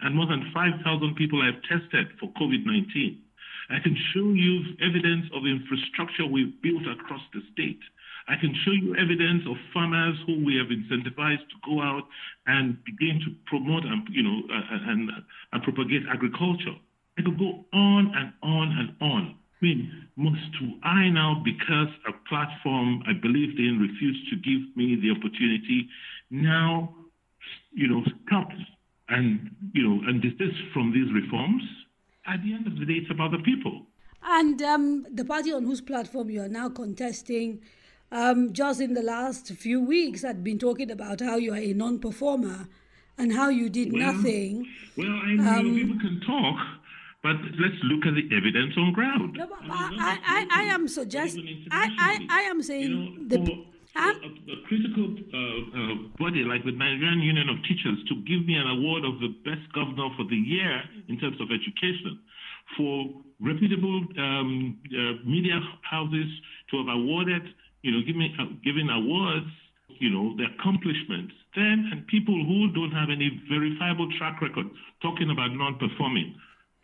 and 0.00 0.14
more 0.14 0.26
than 0.26 0.50
5,000 0.52 1.14
people 1.14 1.42
I 1.42 1.46
have 1.46 1.62
tested 1.62 2.08
for 2.20 2.30
COVID 2.38 2.66
19. 2.66 3.22
I 3.70 3.80
can 3.82 3.96
show 4.14 4.30
you 4.30 4.62
evidence 4.80 5.26
of 5.34 5.46
infrastructure 5.46 6.26
we've 6.26 6.54
built 6.62 6.86
across 6.86 7.22
the 7.34 7.42
state. 7.52 7.80
I 8.28 8.36
can 8.36 8.54
show 8.64 8.72
you 8.72 8.94
evidence 8.94 9.42
of 9.48 9.56
farmers 9.72 10.16
who 10.26 10.44
we 10.44 10.56
have 10.56 10.66
incentivized 10.66 11.46
to 11.46 11.58
go 11.64 11.80
out 11.80 12.02
and 12.46 12.76
begin 12.84 13.20
to 13.24 13.30
promote 13.46 13.84
and 13.84 14.06
you 14.10 14.22
know 14.22 14.42
and, 14.50 15.10
and 15.52 15.62
propagate 15.62 16.02
agriculture. 16.10 16.74
I 17.18 17.22
could 17.22 17.38
go 17.38 17.64
on 17.72 18.12
and 18.14 18.32
on 18.42 18.68
and 18.78 18.96
on. 19.00 19.36
I 19.60 19.64
mean, 19.64 20.06
must 20.16 20.40
I 20.82 21.08
now, 21.08 21.42
because 21.44 21.88
a 22.08 22.12
platform 22.28 23.02
I 23.06 23.12
believed 23.20 23.58
in 23.58 23.78
refused 23.78 24.28
to 24.30 24.36
give 24.36 24.76
me 24.76 24.96
the 24.96 25.10
opportunity, 25.10 25.88
now, 26.30 26.94
you 27.72 27.88
know, 27.88 28.02
stop 28.26 28.48
and, 29.08 29.50
you 29.72 29.82
know, 29.82 30.08
and 30.08 30.20
desist 30.20 30.60
from 30.72 30.92
these 30.92 31.12
reforms? 31.12 31.62
At 32.26 32.42
the 32.42 32.52
end 32.52 32.66
of 32.66 32.78
the 32.78 32.84
day, 32.84 32.94
it's 32.94 33.10
about 33.10 33.30
the 33.30 33.38
people. 33.38 33.86
And 34.22 34.60
um, 34.62 35.06
the 35.10 35.24
party 35.24 35.52
on 35.52 35.64
whose 35.64 35.80
platform 35.80 36.30
you 36.30 36.42
are 36.42 36.48
now 36.48 36.68
contesting, 36.68 37.60
um, 38.10 38.52
just 38.52 38.80
in 38.80 38.94
the 38.94 39.02
last 39.02 39.48
few 39.52 39.80
weeks, 39.80 40.22
had 40.22 40.42
been 40.42 40.58
talking 40.58 40.90
about 40.90 41.20
how 41.20 41.36
you 41.36 41.52
are 41.52 41.58
a 41.58 41.72
non 41.72 41.98
performer 41.98 42.68
and 43.18 43.32
how 43.32 43.48
you 43.48 43.68
did 43.68 43.92
well, 43.92 44.12
nothing. 44.12 44.66
Well, 44.96 45.08
I 45.08 45.26
mean, 45.26 45.46
um, 45.46 45.74
people 45.74 45.98
can 46.00 46.20
talk, 46.26 46.56
but 47.26 47.42
let's 47.58 47.80
look 47.90 48.06
at 48.06 48.14
the 48.14 48.22
evidence 48.30 48.72
on 48.78 48.92
ground. 48.92 49.34
No, 49.34 49.48
I, 49.66 49.90
I, 49.98 50.14
I, 50.22 50.62
I, 50.62 50.64
am 50.74 50.86
suggesting, 50.86 51.66
I, 51.72 51.90
I, 51.98 52.12
I 52.30 52.40
am 52.42 52.62
saying 52.62 52.82
you 52.82 52.94
know, 52.94 53.42
the. 53.44 53.66
A, 53.96 54.12
a, 54.12 54.58
critical 54.68 55.08
uh, 55.32 55.38
uh, 55.72 55.94
body 56.20 56.44
like 56.44 56.62
the 56.68 56.70
Nigerian 56.70 57.18
Union 57.20 57.48
of 57.48 57.56
Teachers 57.64 57.96
to 58.12 58.14
give 58.28 58.44
me 58.46 58.54
an 58.54 58.68
award 58.68 59.08
of 59.08 59.18
the 59.24 59.32
best 59.42 59.64
governor 59.72 60.12
for 60.16 60.28
the 60.28 60.36
year 60.36 60.82
in 61.08 61.18
terms 61.18 61.40
of 61.40 61.48
education, 61.48 62.20
for 62.76 63.08
reputable 63.40 64.04
um, 64.20 64.76
uh, 64.92 65.24
media 65.24 65.58
houses 65.80 66.28
to 66.70 66.76
have 66.78 66.92
awarded, 66.92 67.42
you 67.82 67.90
know, 67.90 68.04
give 68.06 68.14
me, 68.14 68.36
uh, 68.38 68.52
giving 68.62 68.86
awards, 68.90 69.48
you 69.98 70.10
know, 70.10 70.36
the 70.36 70.44
accomplishments, 70.44 71.32
then 71.56 71.88
and 71.90 72.06
people 72.06 72.36
who 72.36 72.70
don't 72.76 72.92
have 72.92 73.08
any 73.08 73.32
verifiable 73.48 74.12
track 74.20 74.42
record 74.42 74.68
talking 75.00 75.30
about 75.32 75.56
non-performing 75.56 76.36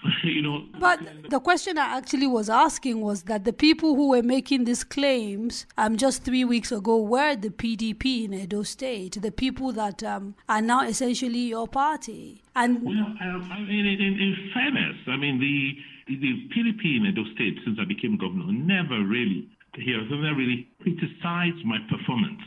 you 0.24 0.42
know. 0.42 0.64
But 0.78 1.00
the 1.28 1.40
question 1.40 1.78
I 1.78 1.96
actually 1.98 2.26
was 2.26 2.48
asking 2.48 3.00
was 3.00 3.24
that 3.24 3.44
the 3.44 3.52
people 3.52 3.94
who 3.94 4.08
were 4.10 4.22
making 4.22 4.64
these 4.64 4.84
claims 4.84 5.66
um, 5.76 5.96
just 5.96 6.24
three 6.24 6.44
weeks 6.44 6.72
ago 6.72 7.00
were 7.00 7.36
the 7.36 7.50
PDP 7.50 8.24
in 8.24 8.34
Edo 8.34 8.62
State, 8.62 9.20
the 9.20 9.32
people 9.32 9.72
that 9.72 10.02
um, 10.02 10.34
are 10.48 10.60
now 10.60 10.86
essentially 10.86 11.40
your 11.40 11.68
party. 11.68 12.42
And 12.54 12.82
well, 12.82 12.94
um, 12.94 13.50
I 13.52 13.60
mean, 13.60 13.86
in, 13.86 14.00
in, 14.00 14.50
fairness, 14.52 14.96
I 15.08 15.16
mean 15.16 15.38
the 15.40 15.76
the 16.08 16.48
PDP 16.54 16.96
in 16.96 17.06
Edo 17.06 17.24
State 17.34 17.58
since 17.64 17.78
I 17.80 17.84
became 17.84 18.18
governor 18.18 18.52
never 18.52 19.02
really, 19.04 19.48
he 19.74 19.92
has 19.92 20.10
never 20.10 20.34
really 20.34 20.68
criticized 20.82 21.64
my 21.64 21.78
performance. 21.88 22.42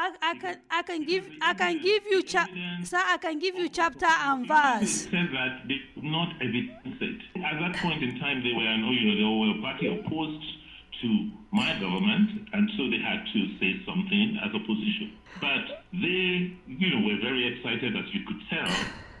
I, 0.00 0.34
can 0.40 0.56
I 0.70 0.82
can 0.82 1.04
give 1.04 1.28
I 1.42 1.52
can 1.54 1.82
give 1.82 2.04
you 2.10 2.22
cha- 2.22 2.48
sir 2.84 3.02
I 3.04 3.18
can 3.18 3.38
give 3.38 3.54
you 3.56 3.68
chapter 3.68 4.06
and 4.06 4.48
verse. 4.48 5.08
Said 5.10 5.28
that 5.32 5.68
they 5.68 5.76
could 5.94 6.04
not 6.04 6.34
evidence 6.40 6.96
it. 7.00 7.20
At 7.44 7.60
that 7.60 7.76
point 7.76 8.02
in 8.02 8.18
time, 8.18 8.42
they 8.42 8.52
were 8.52 8.64
you 8.64 9.04
know 9.04 9.16
they 9.20 9.28
were 9.28 9.58
a 9.58 9.62
party 9.62 9.86
opposed 9.92 10.46
to 11.02 11.30
my 11.52 11.78
government, 11.80 12.48
and 12.52 12.70
so 12.76 12.88
they 12.88 12.98
had 12.98 13.24
to 13.32 13.40
say 13.58 13.80
something 13.84 14.38
as 14.42 14.54
opposition. 14.54 15.12
But 15.40 15.84
they, 15.92 16.56
you 16.66 16.88
know, 16.92 17.06
were 17.06 17.20
very 17.20 17.48
excited, 17.56 17.96
as 17.96 18.04
you 18.12 18.20
could 18.26 18.40
tell, 18.48 18.68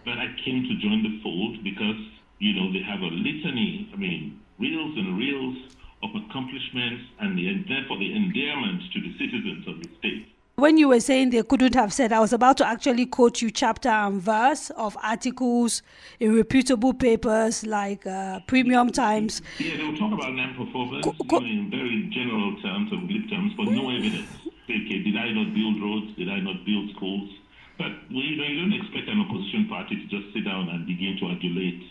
that 0.04 0.18
I 0.18 0.28
came 0.44 0.64
to 0.64 0.74
join 0.80 1.02
the 1.02 1.20
fold 1.22 1.64
because 1.64 2.00
you 2.38 2.54
know 2.54 2.72
they 2.72 2.82
have 2.82 3.00
a 3.00 3.12
litany. 3.12 3.88
I 3.92 3.96
mean, 3.96 4.40
reels 4.58 4.96
and 4.96 5.18
reels 5.18 5.56
of 6.02 6.10
accomplishments, 6.16 7.04
and 7.20 7.36
the, 7.36 7.64
therefore 7.68 7.98
the 7.98 8.12
endearment 8.16 8.80
to 8.92 9.00
the 9.00 9.12
citizens 9.18 9.68
of 9.68 9.76
the 9.82 9.88
state 9.98 10.32
when 10.60 10.76
you 10.76 10.88
were 10.88 11.00
saying 11.00 11.30
they 11.30 11.42
couldn't 11.42 11.74
have 11.74 11.92
said, 11.92 12.12
I 12.12 12.20
was 12.20 12.32
about 12.32 12.58
to 12.58 12.66
actually 12.66 13.06
quote 13.06 13.40
you 13.40 13.50
chapter 13.50 13.88
and 13.88 14.20
verse 14.20 14.70
of 14.70 14.96
articles 15.02 15.82
in 16.20 16.36
reputable 16.36 16.92
papers 16.92 17.66
like 17.66 18.06
uh, 18.06 18.40
Premium 18.46 18.90
Times. 18.90 19.40
Yeah, 19.58 19.78
they 19.78 19.84
will 19.84 19.96
talk 19.96 20.12
about 20.12 20.34
non-performance 20.34 21.04
co- 21.04 21.16
co- 21.28 21.38
in 21.38 21.70
very 21.70 22.10
general 22.12 22.60
terms 22.60 22.92
and 22.92 23.08
glib 23.08 23.28
terms, 23.30 23.52
but 23.56 23.66
no 23.68 23.90
evidence. 23.90 24.28
Okay, 24.64 25.02
did 25.02 25.16
I 25.16 25.32
not 25.32 25.54
build 25.54 25.82
roads? 25.82 26.16
Did 26.16 26.28
I 26.28 26.40
not 26.40 26.64
build 26.64 26.90
schools? 26.94 27.30
But 27.78 27.92
we, 28.10 28.20
you, 28.20 28.36
know, 28.36 28.44
you 28.44 28.60
don't 28.60 28.74
expect 28.74 29.08
an 29.08 29.20
opposition 29.20 29.66
party 29.68 29.96
to 29.96 30.06
just 30.06 30.34
sit 30.34 30.44
down 30.44 30.68
and 30.68 30.86
begin 30.86 31.16
to 31.20 31.30
adulate 31.32 31.82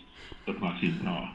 the 0.46 0.54
party 0.54 0.86
in 0.86 0.98
power. 1.00 1.28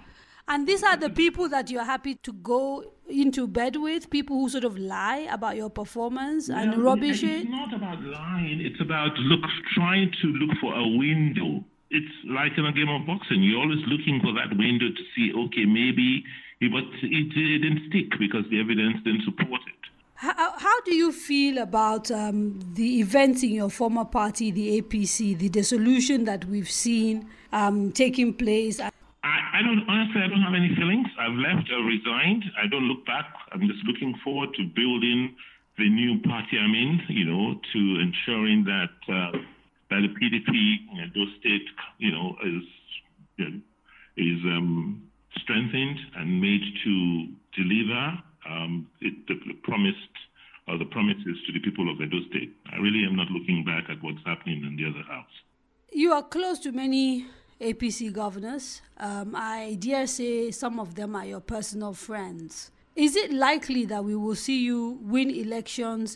And 0.48 0.68
these 0.68 0.84
are 0.84 0.96
the 0.96 1.10
people 1.10 1.50
that 1.50 1.70
you're 1.70 1.84
happy 1.84 2.16
to 2.16 2.32
go 2.32 2.95
into 3.10 3.48
bed 3.48 3.76
with, 3.76 4.10
people 4.10 4.40
who 4.40 4.50
sort 4.50 4.64
of 4.64 4.78
lie 4.78 5.28
about 5.32 5.56
your 5.56 5.70
performance 5.70 6.50
and 6.50 6.78
rubbish 6.78 7.24
it? 7.24 7.42
It's 7.42 7.50
not 7.50 7.74
about 7.74 8.02
lying, 8.02 8.62
it's 8.62 8.82
about 8.82 9.14
look 9.20 9.42
trying 9.74 10.12
to 10.22 10.28
look 10.28 10.58
for 10.60 10.74
a 10.74 10.88
window. 10.88 11.64
It's 11.92 12.16
like 12.26 12.58
in 12.58 12.66
a 12.66 12.74
game 12.74 12.90
of 12.90 13.06
boxing. 13.06 13.44
You're 13.44 13.62
always 13.62 13.86
looking 13.88 14.20
for 14.22 14.34
that 14.34 14.58
window 14.58 14.90
to 14.90 15.04
see, 15.16 15.32
okay, 15.34 15.66
maybe, 15.66 16.24
but 16.60 16.84
it, 17.04 17.32
it 17.36 17.60
didn't 17.62 17.90
stick 17.90 18.20
because 18.20 18.44
the 18.50 18.60
evidence 18.60 18.98
didn't 19.04 19.24
support 19.24 19.62
it. 19.68 19.76
How, 20.16 20.58
how 20.58 20.82
do 20.82 20.96
you 20.96 21.12
feel 21.12 21.58
about 21.58 22.10
um, 22.10 22.60
the 22.74 23.00
events 23.00 23.44
in 23.44 23.52
your 23.52 23.70
former 23.70 24.06
party, 24.06 24.50
the 24.50 24.82
APC, 24.82 25.38
the 25.38 25.50
dissolution 25.50 26.24
that 26.24 26.46
we've 26.46 26.72
seen 26.72 27.30
um, 27.52 27.92
taking 27.92 28.34
place? 28.34 28.80
I, 29.26 29.58
I 29.58 29.62
don't 29.66 29.82
honestly. 29.90 30.22
I 30.22 30.28
don't 30.30 30.46
have 30.46 30.54
any 30.54 30.70
feelings. 30.78 31.08
I've 31.18 31.34
left. 31.34 31.66
I 31.74 31.82
resigned. 31.82 32.46
I 32.62 32.70
don't 32.70 32.86
look 32.86 33.06
back. 33.06 33.26
I'm 33.52 33.66
just 33.66 33.82
looking 33.90 34.14
forward 34.24 34.54
to 34.54 34.62
building 34.78 35.34
the 35.78 35.90
new 35.90 36.22
party 36.22 36.62
I'm 36.62 36.76
in. 36.78 37.02
You 37.10 37.26
know, 37.26 37.58
to 37.58 37.80
ensuring 38.06 38.64
that 38.70 38.94
uh, 39.10 39.34
that 39.90 40.02
the 40.06 40.14
PDP, 40.14 40.54
you 40.94 41.02
know, 41.02 41.10
those 41.18 41.34
state, 41.42 41.66
you 41.98 42.12
know, 42.12 42.38
is 42.46 42.64
you 43.38 43.46
know, 43.50 43.58
is 44.18 44.40
um, 44.46 45.02
strengthened 45.42 45.98
and 46.18 46.40
made 46.40 46.62
to 46.86 46.94
deliver 47.58 48.22
um, 48.48 48.88
it, 49.02 49.26
the, 49.28 49.34
the 49.48 49.58
promised 49.64 50.14
or 50.68 50.78
the 50.78 50.86
promises 50.86 51.38
to 51.46 51.54
the 51.54 51.60
people 51.60 51.90
of 51.92 52.00
Edo 52.02 52.18
State. 52.30 52.54
I 52.72 52.78
really 52.78 53.06
am 53.06 53.16
not 53.16 53.30
looking 53.30 53.66
back 53.66 53.90
at 53.90 54.02
what's 54.04 54.22
happening 54.26 54.64
in 54.66 54.76
the 54.78 54.86
other 54.90 55.06
house. 55.08 55.34
You 55.92 56.12
are 56.14 56.24
close 56.24 56.60
to 56.60 56.72
many 56.72 57.26
APC 57.66 58.14
governors. 58.14 58.82
Um, 58.98 59.34
I 59.36 59.78
dare 59.80 60.08
say 60.08 60.52
some 60.52 60.80
of 60.80 60.96
them 60.96 61.16
are 61.16 61.26
your 61.26 61.42
personal 61.42 61.94
friends. 61.94 62.72
Is 62.96 63.16
it 63.16 63.34
likely 63.34 63.86
that 63.86 64.06
we 64.06 64.16
will 64.16 64.36
see 64.36 64.64
you 64.64 65.00
win 65.02 65.30
elections 65.30 66.16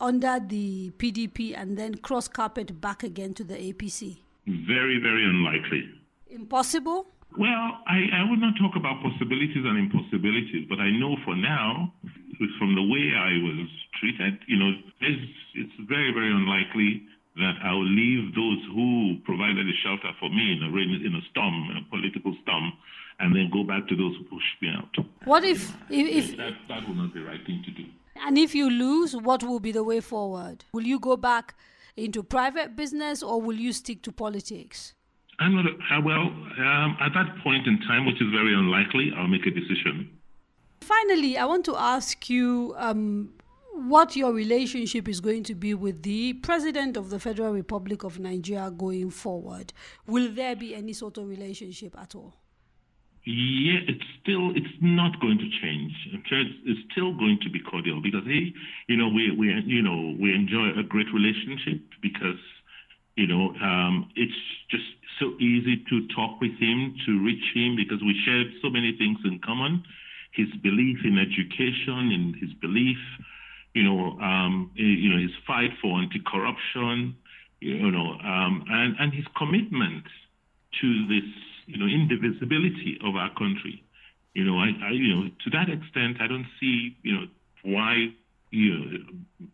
under 0.00 0.38
the 0.40 0.90
PDP 0.98 1.56
and 1.56 1.78
then 1.78 1.94
cross 1.96 2.28
carpet 2.28 2.80
back 2.80 3.02
again 3.02 3.32
to 3.34 3.44
the 3.44 3.54
APC? 3.54 4.18
Very, 4.46 4.98
very 4.98 5.24
unlikely. 5.24 5.88
Impossible? 6.28 7.06
Well, 7.36 7.80
I, 7.86 7.98
I 8.12 8.30
would 8.30 8.40
not 8.40 8.54
talk 8.60 8.76
about 8.76 9.02
possibilities 9.02 9.64
and 9.64 9.78
impossibilities, 9.78 10.66
but 10.68 10.80
I 10.80 10.90
know 10.90 11.16
for 11.24 11.36
now, 11.36 11.92
from 12.58 12.74
the 12.74 12.82
way 12.82 13.12
I 13.16 13.32
was 13.44 13.68
treated, 14.00 14.38
you 14.46 14.58
know, 14.58 14.72
it's, 15.00 15.32
it's 15.54 15.88
very, 15.88 16.12
very 16.12 16.30
unlikely 16.32 17.06
that 17.38 17.54
I 17.62 17.72
will 17.72 17.88
leave 17.88 18.34
those 18.34 18.60
who 18.74 19.16
provided 19.24 19.66
a 19.66 19.76
shelter 19.82 20.10
for 20.20 20.28
me 20.28 20.52
in 20.56 20.62
a 20.62 20.70
rain, 20.70 20.90
in 21.04 21.14
a 21.14 21.22
storm, 21.30 21.54
in 21.70 21.76
a 21.78 21.84
political 21.90 22.34
storm, 22.42 22.72
and 23.20 23.34
then 23.34 23.50
go 23.52 23.64
back 23.64 23.88
to 23.88 23.96
those 23.96 24.14
who 24.16 24.24
pushed 24.24 24.56
me 24.62 24.68
out. 24.76 24.94
What 25.24 25.44
if 25.44 25.74
if, 25.90 26.06
if 26.30 26.36
that 26.36 26.54
that 26.68 26.86
will 26.86 26.94
not 26.94 27.14
be 27.14 27.20
the 27.20 27.26
right 27.26 27.44
thing 27.46 27.62
to 27.64 27.70
do? 27.70 27.84
And 28.26 28.36
if 28.36 28.54
you 28.54 28.68
lose, 28.68 29.16
what 29.16 29.42
will 29.42 29.60
be 29.60 29.72
the 29.72 29.84
way 29.84 30.00
forward? 30.00 30.64
Will 30.72 30.86
you 30.86 30.98
go 30.98 31.16
back 31.16 31.54
into 31.96 32.22
private 32.22 32.76
business 32.76 33.22
or 33.22 33.40
will 33.40 33.56
you 33.56 33.72
stick 33.72 34.02
to 34.02 34.12
politics? 34.12 34.94
I'm 35.38 35.54
not. 35.54 35.66
Uh, 35.66 36.00
well, 36.04 36.22
um, 36.22 36.96
at 37.00 37.12
that 37.14 37.38
point 37.44 37.66
in 37.66 37.78
time, 37.80 38.06
which 38.06 38.20
is 38.20 38.28
very 38.32 38.54
unlikely, 38.54 39.12
I'll 39.16 39.28
make 39.28 39.46
a 39.46 39.50
decision. 39.50 40.10
Finally, 40.80 41.38
I 41.38 41.44
want 41.44 41.64
to 41.66 41.76
ask 41.76 42.28
you 42.28 42.74
um, 42.76 43.32
what 43.86 44.16
your 44.16 44.32
relationship 44.32 45.08
is 45.08 45.20
going 45.20 45.44
to 45.44 45.54
be 45.54 45.72
with 45.74 46.02
the 46.02 46.32
President 46.34 46.96
of 46.96 47.10
the 47.10 47.20
Federal 47.20 47.52
Republic 47.52 48.02
of 48.02 48.18
Nigeria 48.18 48.70
going 48.70 49.10
forward. 49.10 49.72
Will 50.06 50.32
there 50.32 50.56
be 50.56 50.74
any 50.74 50.92
sort 50.92 51.16
of 51.18 51.28
relationship 51.28 51.94
at 51.98 52.14
all? 52.14 52.34
Yeah, 53.24 53.80
it's 53.86 54.04
still 54.22 54.56
it's 54.56 54.74
not 54.80 55.20
going 55.20 55.38
to 55.38 55.48
change. 55.60 55.92
It's 56.64 56.80
still 56.92 57.12
going 57.12 57.38
to 57.42 57.50
be 57.50 57.60
cordial 57.60 58.00
because 58.00 58.24
he, 58.24 58.54
you 58.88 58.96
know, 58.96 59.08
we 59.08 59.30
we 59.36 59.52
you 59.66 59.82
know 59.82 60.16
we 60.18 60.32
enjoy 60.34 60.72
a 60.78 60.82
great 60.82 61.12
relationship 61.12 61.82
because 62.00 62.40
you 63.16 63.26
know 63.26 63.52
um, 63.60 64.08
it's 64.16 64.40
just 64.70 64.88
so 65.20 65.36
easy 65.38 65.84
to 65.90 66.08
talk 66.14 66.40
with 66.40 66.56
him, 66.58 66.96
to 67.04 67.22
reach 67.22 67.44
him 67.54 67.76
because 67.76 68.00
we 68.00 68.18
share 68.24 68.44
so 68.62 68.70
many 68.70 68.96
things 68.96 69.18
in 69.24 69.38
common. 69.44 69.84
His 70.32 70.48
belief 70.62 70.98
in 71.04 71.18
education, 71.18 72.10
and 72.14 72.34
his 72.36 72.54
belief 72.62 72.96
you 73.74 73.82
know, 73.82 74.18
um, 74.20 74.70
you 74.74 75.10
know, 75.10 75.20
his 75.20 75.34
fight 75.46 75.70
for 75.80 75.98
anti-corruption, 76.00 77.16
you 77.60 77.90
know, 77.90 78.12
um, 78.24 78.64
and, 78.68 78.96
and 78.98 79.12
his 79.12 79.24
commitment 79.36 80.04
to 80.80 81.06
this, 81.06 81.28
you 81.66 81.78
know, 81.78 81.86
indivisibility 81.86 82.98
of 83.04 83.14
our 83.16 83.30
country. 83.34 83.82
You 84.34 84.44
know, 84.44 84.58
I, 84.58 84.68
I, 84.86 84.90
you 84.92 85.14
know, 85.14 85.30
to 85.44 85.50
that 85.50 85.68
extent, 85.68 86.18
I 86.20 86.26
don't 86.26 86.46
see, 86.60 86.96
you 87.02 87.12
know, 87.14 87.26
why, 87.62 88.08
you 88.50 88.74
know, 88.74 88.98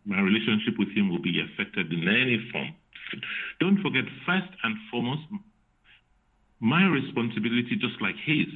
my 0.05 0.19
relationship 0.21 0.75
with 0.77 0.89
him 0.89 1.09
will 1.09 1.21
be 1.21 1.41
affected 1.41 1.91
in 1.91 2.07
any 2.07 2.37
form. 2.51 2.75
Don't 3.59 3.81
forget, 3.81 4.03
first 4.25 4.49
and 4.63 4.75
foremost, 4.91 5.21
my 6.59 6.85
responsibility, 6.85 7.75
just 7.79 8.01
like 8.01 8.15
his, 8.25 8.47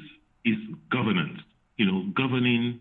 is 0.45 0.57
governance. 0.91 1.39
you 1.79 1.85
know, 1.85 2.03
governing 2.13 2.79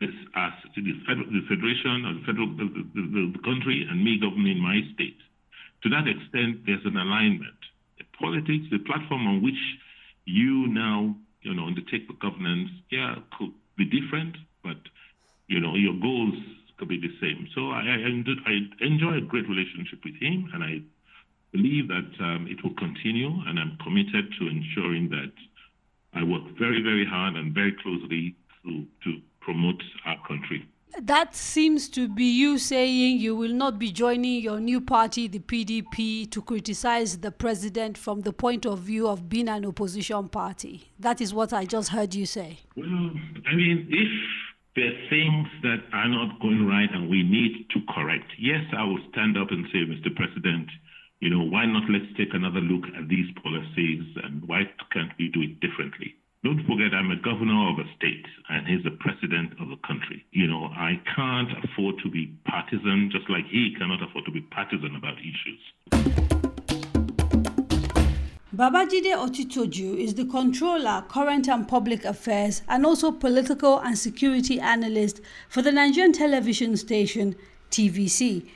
this 0.00 0.16
as 0.34 0.52
the 0.74 1.42
federation 1.48 2.08
or 2.08 2.14
the 2.14 2.24
federal 2.24 2.48
the, 2.56 2.66
the, 2.94 3.32
the 3.36 3.42
country 3.44 3.86
and 3.88 4.02
me 4.02 4.18
governing 4.18 4.58
my 4.58 4.80
state. 4.94 5.18
To 5.84 5.88
that 5.90 6.08
extent, 6.08 6.64
there's 6.66 6.84
an 6.84 6.96
alignment. 6.96 7.56
The 7.98 8.04
politics, 8.18 8.66
the 8.70 8.80
platform 8.80 9.26
on 9.26 9.42
which 9.42 9.60
you 10.24 10.68
now, 10.68 11.14
you 11.42 11.54
know, 11.54 11.66
undertake 11.66 12.08
the 12.08 12.16
governance, 12.20 12.70
yeah, 12.90 13.16
could 13.36 13.52
be 13.76 13.84
different, 13.84 14.36
but 14.64 14.80
you 15.48 15.60
know, 15.60 15.74
your 15.74 15.94
goals 16.00 16.34
could 16.78 16.88
be 16.88 17.00
the 17.00 17.12
same. 17.20 17.48
So 17.54 17.70
I, 17.70 17.84
I, 17.84 17.96
I 18.48 18.54
enjoy 18.80 19.18
a 19.18 19.20
great 19.20 19.48
relationship 19.48 20.00
with 20.04 20.16
him, 20.16 20.48
and 20.54 20.64
I 20.64 20.80
believe 21.52 21.88
that 21.88 22.08
um, 22.20 22.46
it 22.48 22.62
will 22.62 22.74
continue, 22.74 23.28
and 23.46 23.58
I'm 23.58 23.76
committed 23.82 24.32
to 24.38 24.48
ensuring 24.48 25.10
that 25.10 25.32
I 26.14 26.24
work 26.24 26.42
very, 26.58 26.82
very 26.82 27.04
hard 27.04 27.36
and 27.36 27.52
very 27.52 27.76
closely 27.82 28.34
to, 28.64 28.86
to 29.04 29.20
promote 29.50 29.82
our 30.06 30.16
country. 30.28 30.64
That 31.00 31.34
seems 31.34 31.88
to 31.90 32.08
be 32.08 32.24
you 32.24 32.58
saying 32.58 33.18
you 33.18 33.34
will 33.34 33.52
not 33.52 33.78
be 33.78 33.90
joining 33.90 34.40
your 34.42 34.60
new 34.60 34.80
party, 34.80 35.28
the 35.28 35.38
PDP, 35.38 36.30
to 36.30 36.42
criticize 36.42 37.18
the 37.18 37.30
president 37.30 37.98
from 37.98 38.20
the 38.20 38.32
point 38.32 38.64
of 38.66 38.80
view 38.80 39.08
of 39.08 39.28
being 39.28 39.48
an 39.48 39.64
opposition 39.66 40.28
party. 40.28 40.92
That 40.98 41.20
is 41.20 41.34
what 41.34 41.52
I 41.52 41.64
just 41.64 41.90
heard 41.90 42.14
you 42.14 42.26
say. 42.26 42.60
Well, 42.76 43.10
I 43.50 43.54
mean, 43.54 43.86
if 43.88 44.10
there 44.76 44.86
are 44.86 45.08
things 45.10 45.48
that 45.62 45.82
are 45.92 46.08
not 46.08 46.40
going 46.40 46.66
right 46.66 46.90
and 46.92 47.08
we 47.08 47.22
need 47.22 47.66
to 47.70 47.80
correct, 47.94 48.30
yes, 48.38 48.62
I 48.76 48.84
will 48.84 49.00
stand 49.12 49.36
up 49.36 49.50
and 49.50 49.66
say, 49.72 49.78
Mr. 49.78 50.14
President, 50.14 50.68
you 51.20 51.30
know, 51.30 51.42
why 51.42 51.66
not 51.66 51.90
let's 51.90 52.10
take 52.16 52.34
another 52.34 52.60
look 52.60 52.84
at 52.96 53.08
these 53.08 53.30
policies 53.42 54.02
and 54.22 54.46
why 54.46 54.62
can't 54.92 55.12
we 55.18 55.28
do 55.28 55.42
it 55.42 55.60
differently? 55.60 56.14
Don't 56.42 56.64
forget, 56.66 56.94
I'm 56.94 57.10
a 57.10 57.16
governor 57.16 57.68
of 57.70 57.78
a 57.80 57.84
state 57.96 58.24
and 58.48 58.66
he's 58.66 58.82
the 58.82 58.92
president 58.92 59.52
of 59.60 59.70
a 59.70 59.76
country. 59.86 60.24
You 60.30 60.46
know, 60.46 60.70
I 60.72 60.98
can't 61.14 61.50
afford 61.62 61.96
to 62.02 62.08
be 62.10 62.32
partisan, 62.46 63.10
just 63.12 63.28
like 63.28 63.44
he 63.44 63.74
cannot 63.78 64.02
afford 64.02 64.24
to 64.24 64.30
be 64.30 64.40
partisan 64.40 64.96
about 64.96 65.18
issues. 65.18 65.60
Babajide 68.56 69.14
Otitoju 69.14 69.98
is 69.98 70.14
the 70.14 70.24
controller, 70.24 71.04
current 71.08 71.46
and 71.46 71.68
public 71.68 72.06
affairs, 72.06 72.62
and 72.68 72.86
also 72.86 73.12
political 73.12 73.78
and 73.80 73.98
security 73.98 74.58
analyst 74.58 75.20
for 75.50 75.60
the 75.60 75.70
Nigerian 75.72 76.14
television 76.14 76.74
station 76.78 77.36
TVC. 77.70 78.48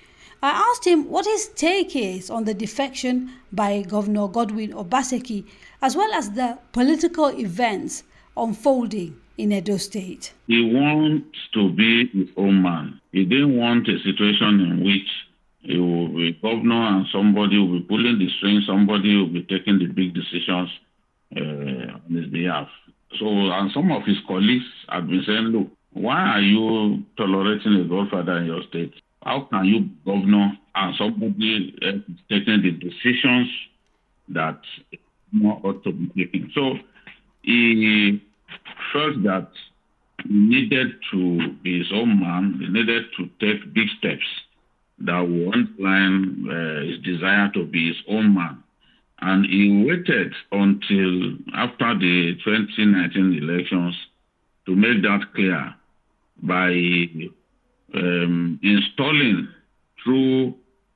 I 0.45 0.51
asked 0.51 0.87
him 0.87 1.09
what 1.09 1.25
his 1.25 1.49
take 1.57 1.97
is 1.97 2.29
on 2.29 2.45
the 2.45 2.53
defection 2.53 3.33
by 3.51 3.81
Governor 3.81 4.29
Godwin 4.29 4.75
Obaseki, 4.75 5.47
as 5.81 5.97
well 5.97 6.13
as 6.13 6.33
the 6.33 6.59
political 6.73 7.29
events 7.29 8.03
unfolding 8.37 9.17
in 9.39 9.53
Edo 9.53 9.79
State. 9.79 10.35
He 10.47 10.61
wants 10.71 11.39
to 11.55 11.73
be 11.73 12.09
his 12.09 12.29
own 12.37 12.61
man. 12.61 13.01
He 13.11 13.25
didn't 13.25 13.57
want 13.57 13.89
a 13.89 13.99
situation 14.01 14.61
in 14.61 14.85
which 14.85 15.09
he 15.63 15.79
will 15.79 16.09
be 16.09 16.33
governor 16.43 16.89
and 16.89 17.07
somebody 17.11 17.57
will 17.57 17.79
be 17.79 17.87
pulling 17.87 18.19
the 18.19 18.29
strings, 18.37 18.67
somebody 18.67 19.17
will 19.17 19.33
be 19.33 19.45
taking 19.45 19.79
the 19.79 19.87
big 19.87 20.13
decisions 20.13 20.69
uh, 21.35 21.41
on 21.41 22.11
his 22.11 22.27
behalf. 22.27 22.69
So, 23.19 23.27
and 23.27 23.73
some 23.73 23.91
of 23.91 24.05
his 24.05 24.19
colleagues 24.29 24.67
have 24.91 25.09
been 25.09 25.25
saying, 25.27 25.47
look, 25.57 25.69
why 25.95 26.21
are 26.21 26.43
you 26.43 27.03
tolerating 27.17 27.77
a 27.77 27.85
godfather 27.85 28.37
in 28.41 28.45
your 28.45 28.63
state? 28.65 28.93
How 29.25 29.49
can 29.51 29.65
you, 29.65 29.89
governor, 30.05 30.53
and 30.75 30.95
somebody 30.97 31.75
uh, 31.83 31.93
taking 32.29 32.63
the 32.63 32.73
decisions 32.73 33.49
that 34.29 34.61
more 35.33 35.61
ought 35.65 35.83
to 35.85 35.93
be 35.93 36.27
taken? 36.27 36.51
So 36.55 36.75
he 37.43 38.23
felt 38.93 39.23
that 39.23 39.49
he 40.25 40.33
needed 40.33 40.89
to 41.13 41.53
be 41.63 41.79
his 41.79 41.91
own 41.93 42.21
man. 42.21 42.59
He 42.61 42.69
needed 42.69 43.05
to 43.17 43.27
take 43.41 43.73
big 43.73 43.89
steps 43.99 44.27
that 45.01 45.21
would 45.21 45.55
underline 45.55 46.47
uh, 46.49 46.87
his 46.87 47.01
desire 47.03 47.51
to 47.55 47.65
be 47.65 47.89
his 47.89 48.03
own 48.09 48.35
man. 48.35 48.63
And 49.21 49.47
he 49.47 49.85
waited 49.87 50.35
until 50.53 51.39
after 51.55 51.99
the 51.99 52.37
2019 52.45 53.43
elections 53.43 53.97
to 54.67 54.77
make 54.77 55.03
that 55.03 55.33
clear 55.35 55.75
by 56.43 56.69
um, 57.95 58.59
installing 58.63 59.49
through 60.03 60.55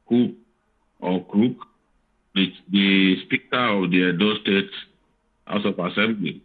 Cook 0.09 0.31
or 1.01 1.25
Crook 1.27 1.57
the, 2.35 2.53
the 2.71 3.17
Speaker 3.25 3.85
of 3.85 3.91
the 3.91 4.11
Edo 4.15 4.35
State 4.43 4.71
House 5.47 5.65
of 5.65 5.79
Assembly. 5.79 6.43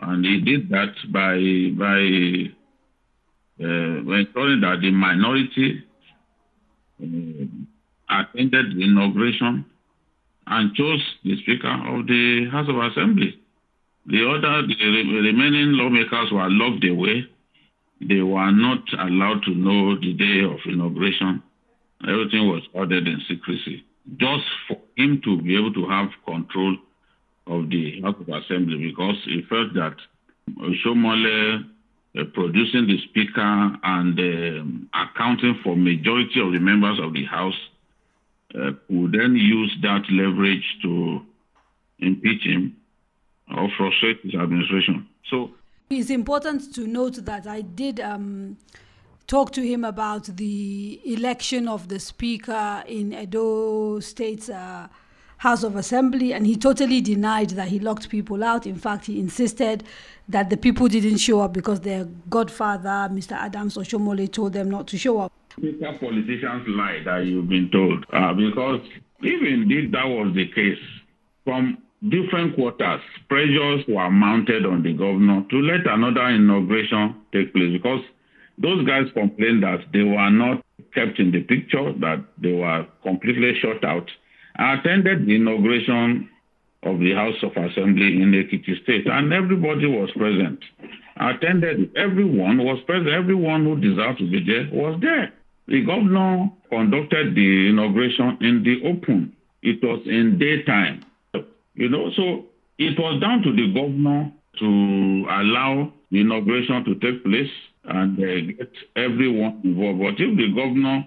And 0.00 0.24
he 0.24 0.40
did 0.40 0.68
that 0.70 0.94
by 1.12 1.36
by 1.78 2.00
uh, 3.64 4.16
ensuring 4.18 4.60
that 4.60 4.78
the 4.80 4.90
minority 4.90 5.84
uh, 7.02 8.20
attended 8.20 8.76
the 8.76 8.84
inauguration 8.84 9.64
and 10.46 10.74
chose 10.74 11.02
the 11.24 11.36
Speaker 11.42 11.68
of 11.68 12.06
the 12.06 12.48
House 12.50 12.68
of 12.68 12.76
Assembly. 12.76 13.38
The 14.06 14.28
other, 14.28 14.66
the 14.66 14.74
remaining 14.74 15.72
lawmakers 15.72 16.30
were 16.30 16.50
locked 16.50 16.84
away 16.84 17.26
they 18.00 18.20
were 18.20 18.50
not 18.50 18.82
allowed 18.98 19.42
to 19.44 19.54
know 19.54 19.98
the 19.98 20.12
day 20.12 20.44
of 20.44 20.58
inauguration. 20.66 21.42
Everything 22.02 22.48
was 22.48 22.62
ordered 22.72 23.06
in 23.06 23.20
secrecy, 23.28 23.84
just 24.16 24.44
for 24.68 24.78
him 24.96 25.20
to 25.24 25.40
be 25.40 25.56
able 25.56 25.72
to 25.72 25.88
have 25.88 26.08
control 26.26 26.76
of 27.46 27.70
the 27.70 28.00
House 28.02 28.16
of 28.20 28.28
Assembly 28.28 28.78
because 28.78 29.16
he 29.24 29.42
felt 29.48 29.74
that 29.74 29.96
Shomole 30.84 31.64
uh, 32.18 32.24
producing 32.32 32.86
the 32.86 32.98
speaker 33.08 33.76
and 33.82 34.18
uh, 34.18 34.98
accounting 34.98 35.58
for 35.62 35.76
majority 35.76 36.40
of 36.40 36.52
the 36.52 36.58
members 36.58 36.98
of 37.02 37.12
the 37.12 37.24
House 37.24 37.58
uh, 38.54 38.70
would 38.88 39.12
then 39.12 39.34
use 39.34 39.74
that 39.82 40.02
leverage 40.10 40.64
to 40.82 41.20
impeach 41.98 42.42
him 42.44 42.76
or 43.56 43.68
frustrate 43.76 44.20
his 44.22 44.34
administration. 44.34 45.08
So 45.30 45.50
it's 45.90 46.10
important 46.10 46.74
to 46.74 46.86
note 46.86 47.24
that 47.24 47.46
I 47.46 47.60
did 47.60 48.00
um, 48.00 48.56
talk 49.26 49.52
to 49.52 49.62
him 49.62 49.84
about 49.84 50.24
the 50.36 51.00
election 51.04 51.68
of 51.68 51.88
the 51.88 51.98
speaker 51.98 52.82
in 52.86 53.12
Edo 53.12 54.00
State's 54.00 54.48
uh, 54.48 54.88
House 55.38 55.62
of 55.62 55.76
Assembly, 55.76 56.32
and 56.32 56.46
he 56.46 56.56
totally 56.56 57.00
denied 57.00 57.50
that 57.50 57.68
he 57.68 57.78
locked 57.78 58.08
people 58.08 58.42
out. 58.42 58.66
In 58.66 58.76
fact, 58.76 59.06
he 59.06 59.20
insisted 59.20 59.84
that 60.28 60.48
the 60.48 60.56
people 60.56 60.88
didn't 60.88 61.18
show 61.18 61.40
up 61.40 61.52
because 61.52 61.80
their 61.80 62.06
godfather, 62.30 63.12
Mr. 63.12 63.32
Adams 63.32 63.76
Oshiomhole, 63.76 64.30
told 64.32 64.54
them 64.54 64.70
not 64.70 64.86
to 64.88 64.98
show 64.98 65.20
up. 65.20 65.32
Politicians 65.50 66.64
lie 66.68 67.02
that 67.04 67.26
you've 67.26 67.48
been 67.48 67.70
told, 67.70 68.06
uh, 68.12 68.32
because 68.32 68.80
even 69.22 69.70
if 69.70 69.92
that 69.92 70.06
was 70.06 70.34
the 70.34 70.46
case, 70.48 70.78
from 71.44 71.78
different 72.08 72.54
quarters, 72.54 73.00
pressures 73.28 73.84
were 73.88 74.10
mounted 74.10 74.66
on 74.66 74.82
the 74.82 74.92
governor 74.92 75.44
to 75.50 75.56
let 75.56 75.86
another 75.86 76.28
inauguration 76.28 77.14
take 77.32 77.52
place 77.52 77.72
because 77.72 78.02
those 78.58 78.86
guys 78.86 79.06
complained 79.14 79.62
that 79.62 79.80
they 79.92 80.02
were 80.02 80.30
not 80.30 80.62
kept 80.94 81.18
in 81.18 81.32
the 81.32 81.42
picture, 81.42 81.92
that 82.00 82.24
they 82.38 82.52
were 82.52 82.86
completely 83.02 83.58
shut 83.60 83.84
out. 83.84 84.08
I 84.56 84.74
attended 84.74 85.26
the 85.26 85.36
inauguration 85.36 86.28
of 86.84 87.00
the 87.00 87.12
House 87.14 87.42
of 87.42 87.52
Assembly 87.52 88.22
in 88.22 88.32
Ekiti 88.32 88.82
State, 88.82 89.06
and 89.06 89.32
everybody 89.32 89.86
was 89.86 90.10
present. 90.12 90.60
I 91.16 91.32
attended, 91.32 91.96
everyone 91.96 92.58
was 92.58 92.80
present, 92.86 93.08
everyone 93.08 93.64
who 93.64 93.80
deserved 93.80 94.18
to 94.18 94.30
be 94.30 94.44
there 94.44 94.68
was 94.72 95.00
there. 95.00 95.32
The 95.66 95.84
governor 95.84 96.50
conducted 96.68 97.34
the 97.34 97.68
inauguration 97.70 98.36
in 98.42 98.62
the 98.62 98.86
open. 98.86 99.34
It 99.62 99.82
was 99.82 100.02
in 100.06 100.38
daytime. 100.38 101.04
You 101.74 101.88
know, 101.88 102.10
so 102.16 102.46
it 102.78 102.98
was 102.98 103.20
down 103.20 103.42
to 103.42 103.52
the 103.52 103.72
governor 103.72 104.32
to 104.60 105.26
allow 105.28 105.92
the 106.10 106.20
inauguration 106.20 106.84
to 106.84 106.94
take 106.96 107.24
place 107.24 107.50
and 107.84 108.18
uh, 108.18 108.62
get 108.62 108.72
everyone 108.96 109.60
involved. 109.64 109.98
But 110.00 110.22
if 110.22 110.36
the 110.36 110.48
governor 110.54 111.06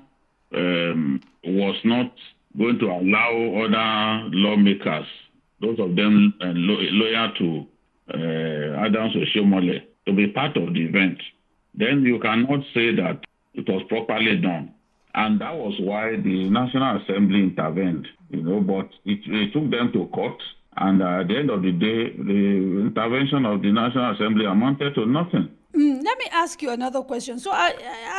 um, 0.54 1.22
was 1.44 1.76
not 1.86 2.14
going 2.58 2.80
to 2.80 2.86
allow 2.86 3.64
other 3.64 4.30
lawmakers, 4.34 5.08
those 5.62 5.80
of 5.80 5.96
them 5.96 6.34
uh, 6.42 6.52
lo- 6.54 6.90
loyal 6.92 7.32
to 7.38 7.66
uh, 8.14 8.86
Adams 8.86 9.16
Oshiomhole, 9.16 9.82
to 10.06 10.14
be 10.14 10.28
part 10.28 10.56
of 10.58 10.74
the 10.74 10.86
event, 10.86 11.18
then 11.74 12.02
you 12.04 12.20
cannot 12.20 12.60
say 12.74 12.96
that 12.96 13.22
it 13.54 13.68
was 13.68 13.84
properly 13.90 14.38
done. 14.38 14.74
And 15.14 15.42
that 15.42 15.56
was 15.56 15.76
why 15.80 16.12
the 16.18 16.50
National 16.50 17.02
Assembly 17.02 17.42
intervened, 17.42 18.08
you 18.30 18.44
know, 18.44 18.60
but 18.62 18.90
it, 19.04 19.20
it 19.26 19.54
took 19.54 19.72
them 19.72 19.92
to 19.94 20.06
court 20.08 20.42
and 20.80 21.02
at 21.02 21.28
the 21.28 21.38
end 21.38 21.50
of 21.50 21.62
the 21.62 21.72
day, 21.72 22.12
the 22.12 22.82
intervention 22.88 23.46
of 23.46 23.62
the 23.62 23.72
National 23.72 24.14
Assembly 24.14 24.46
amounted 24.46 24.94
to 24.96 25.06
nothing. 25.06 25.50
Mm, 25.76 26.04
let 26.04 26.18
me 26.18 26.26
ask 26.32 26.62
you 26.62 26.70
another 26.70 27.02
question. 27.02 27.40
So, 27.40 27.52
uh, 27.52 27.72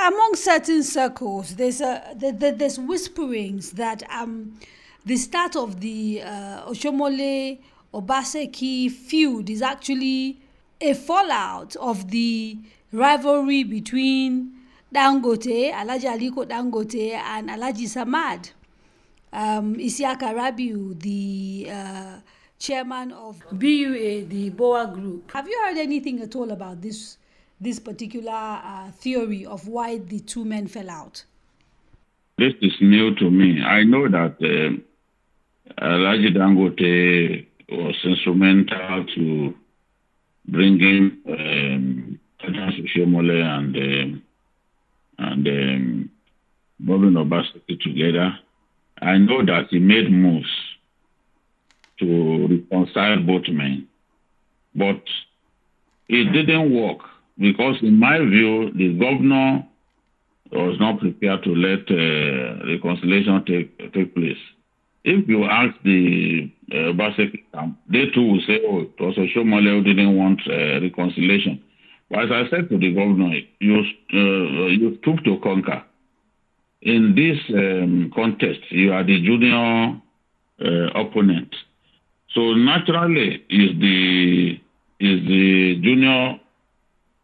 among 0.07 0.35
certain 0.35 0.83
circles, 0.83 1.57
there's 1.57 1.81
a 1.81 2.15
there, 2.17 2.53
there's 2.53 2.79
whisperings 2.79 3.73
that 3.73 4.03
um, 4.11 4.59
the 5.07 5.17
start 5.17 5.57
of 5.57 5.81
the 5.81 6.23
uh, 6.25 6.67
Oshiomhole 6.69 7.59
Obaseki 7.95 8.91
feud 8.91 9.51
is 9.51 9.63
actually 9.63 10.41
a 10.81 10.95
fallout 10.95 11.75
of 11.77 12.11
the 12.11 12.59
rivalry 12.93 13.65
between 13.65 14.53
Dangote, 14.95 15.73
Alhaji 15.73 16.07
Aliko 16.07 16.47
Dangote, 16.47 17.13
and 17.13 17.51
Alhaji 17.51 17.87
Samad. 17.87 18.51
Um, 19.33 19.75
Isiaka 19.77 20.33
Rabiu, 20.33 20.99
the 21.01 21.69
uh, 21.71 22.21
chairman 22.59 23.13
of 23.13 23.43
BUA, 23.53 24.29
the 24.29 24.51
BUA 24.51 24.95
group. 24.95 25.31
Have 25.33 25.49
you 25.49 25.63
heard 25.65 25.79
anything 25.79 26.21
at 26.21 26.35
all 26.37 26.51
about 26.51 26.83
this 26.83 27.19
this 27.61 27.81
particular 27.81 28.31
uh, 28.33 28.91
theory 28.93 29.45
of 29.45 29.67
why 29.67 29.99
the 29.99 30.21
two 30.21 30.45
men 30.45 30.69
fell 30.69 30.89
out? 30.91 31.25
This 32.39 32.55
is 32.61 32.73
new 32.81 33.15
to 33.17 33.31
me. 33.31 33.61
I 33.63 33.83
know 33.83 34.09
that 34.09 34.37
uh, 34.41 35.83
Alhaji 35.83 36.37
Dangote 36.37 37.47
was 37.69 37.97
instrumental 38.05 39.07
to 39.17 39.55
bringing 40.47 41.19
um, 41.29 42.21
Shomole 42.41 43.43
and 43.43 43.77
um, 43.77 44.23
and 45.19 45.49
um, 45.49 46.11
Bobin 46.79 47.15
Obaseki 47.15 47.81
together. 47.81 48.39
I 49.03 49.19
know 49.19 49.45
that 49.45 49.67
he 49.71 49.81
made 49.81 50.11
moves 50.11 50.47
to 52.01 52.47
reconcile 52.49 53.21
both 53.21 53.49
men, 53.49 53.87
but 54.75 55.03
it 56.09 56.33
didn't 56.33 56.75
work 56.75 56.99
because, 57.39 57.77
in 57.83 57.99
my 57.99 58.19
view, 58.19 58.73
the 58.75 58.95
governor 58.99 59.65
was 60.53 60.79
not 60.81 60.99
prepared 61.01 61.43
to 61.45 61.55
let 61.55 61.81
uh, 61.91 62.67
reconciliation 62.67 63.45
take 63.45 63.93
take 63.93 64.15
place. 64.15 64.39
If 65.05 65.29
you 65.29 65.45
ask 65.45 65.75
the 65.85 66.51
uh, 66.71 66.93
Basek 66.93 67.45
camp, 67.53 67.79
they 67.91 68.07
too 68.15 68.23
will 68.23 68.41
say, 68.47 68.61
"Oh, 68.67 68.81
it 68.81 69.01
was 69.01 69.15
Shomole 69.35 69.65
who 69.65 69.83
didn't 69.83 70.17
want 70.17 70.41
uh, 70.49 70.81
reconciliation." 70.81 71.63
But 72.11 72.25
as 72.25 72.31
I 72.31 72.51
said 72.51 72.71
to 72.71 72.79
the 72.79 72.93
governor, 72.95 73.35
you 73.61 73.79
uh, 74.15 74.67
you 74.69 74.99
took 75.05 75.23
to 75.25 75.39
conquer. 75.43 75.85
In 76.81 77.15
this 77.15 77.39
um, 77.55 78.11
contest, 78.15 78.61
you 78.71 78.93
are 78.93 79.05
the 79.05 79.21
junior 79.21 80.01
uh, 80.61 81.01
opponent. 81.01 81.55
So 82.35 82.55
naturally, 82.55 83.45
is 83.49 83.79
the 83.81 84.61
is 85.01 85.27
the 85.27 85.81
junior 85.83 86.41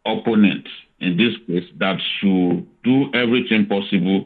opponent 0.05 0.67
in 0.99 1.17
this 1.17 1.35
case 1.47 1.69
that 1.77 1.97
should 2.19 2.65
do 2.83 3.13
everything 3.13 3.65
possible 3.65 4.25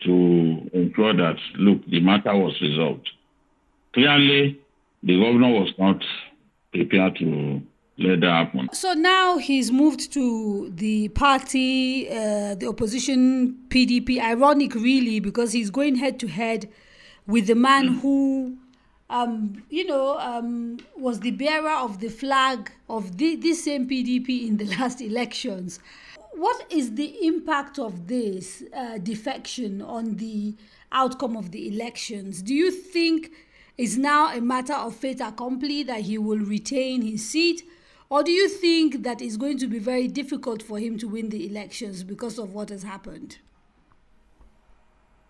to 0.00 0.70
ensure 0.72 1.14
that 1.14 1.36
look 1.56 1.84
the 1.86 2.00
matter 2.00 2.36
was 2.36 2.58
resolved. 2.60 3.08
Clearly, 3.92 4.58
the 5.02 5.20
governor 5.20 5.50
was 5.50 5.72
not 5.78 6.02
prepared 6.72 7.16
to 7.16 7.62
let 7.98 8.20
that 8.20 8.30
happen. 8.30 8.68
So 8.72 8.94
now 8.94 9.38
he's 9.38 9.70
moved 9.70 10.12
to 10.14 10.70
the 10.74 11.08
party, 11.08 12.08
uh, 12.08 12.54
the 12.54 12.66
opposition 12.68 13.56
PDP. 13.68 14.18
Ironic, 14.18 14.74
really, 14.74 15.20
because 15.20 15.52
he's 15.52 15.70
going 15.70 15.96
head 15.96 16.18
to 16.20 16.28
head 16.28 16.68
with 17.26 17.46
the 17.46 17.54
man 17.54 17.88
mm. 17.88 18.00
who, 18.00 18.56
um, 19.12 19.62
you 19.68 19.86
know, 19.86 20.18
um, 20.18 20.78
was 20.96 21.20
the 21.20 21.32
bearer 21.32 21.70
of 21.70 22.00
the 22.00 22.08
flag 22.08 22.72
of 22.88 23.18
the, 23.18 23.36
this 23.36 23.64
same 23.64 23.86
PDP 23.86 24.48
in 24.48 24.56
the 24.56 24.64
last 24.78 25.02
elections. 25.02 25.80
What 26.32 26.64
is 26.70 26.94
the 26.94 27.26
impact 27.26 27.78
of 27.78 28.08
this 28.08 28.62
uh, 28.74 28.96
defection 28.96 29.82
on 29.82 30.16
the 30.16 30.56
outcome 30.90 31.36
of 31.36 31.50
the 31.50 31.68
elections? 31.68 32.40
Do 32.40 32.54
you 32.54 32.70
think 32.70 33.30
it's 33.76 33.98
now 33.98 34.34
a 34.34 34.40
matter 34.40 34.72
of 34.72 34.96
fait 34.96 35.20
accompli 35.20 35.82
that 35.82 36.00
he 36.00 36.16
will 36.16 36.38
retain 36.38 37.02
his 37.02 37.28
seat? 37.28 37.64
Or 38.08 38.22
do 38.22 38.30
you 38.30 38.48
think 38.48 39.02
that 39.02 39.20
it's 39.20 39.36
going 39.36 39.58
to 39.58 39.66
be 39.66 39.78
very 39.78 40.08
difficult 40.08 40.62
for 40.62 40.78
him 40.78 40.96
to 40.98 41.06
win 41.06 41.28
the 41.28 41.46
elections 41.46 42.02
because 42.02 42.38
of 42.38 42.54
what 42.54 42.70
has 42.70 42.82
happened? 42.82 43.38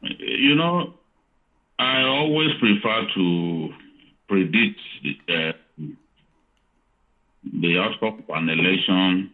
You 0.01 0.55
know, 0.55 0.95
I 1.79 2.03
always 2.03 2.51
prefer 2.61 3.07
to 3.15 3.69
predict 4.29 4.81
the, 5.03 5.35
uh, 5.35 5.53
the 7.61 7.79
outcome 7.79 8.25
of 8.29 8.37
an 8.37 8.49
election 8.49 9.31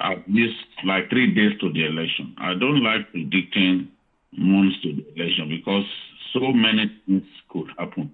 at 0.00 0.28
least 0.28 0.56
like 0.84 1.08
three 1.10 1.32
days 1.34 1.58
to 1.60 1.72
the 1.72 1.86
election. 1.86 2.34
I 2.38 2.54
don't 2.54 2.82
like 2.82 3.10
predicting 3.12 3.88
months 4.32 4.76
to 4.82 4.92
the 4.92 5.04
election 5.14 5.48
because 5.48 5.84
so 6.32 6.52
many 6.52 6.90
things 7.06 7.22
could 7.48 7.68
happen 7.78 8.12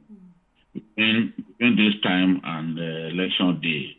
between, 0.75 1.33
this 1.59 2.01
time 2.03 2.41
and 2.45 2.77
the 2.77 3.09
election 3.09 3.61
day 3.63 3.97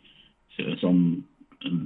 some 0.81 1.23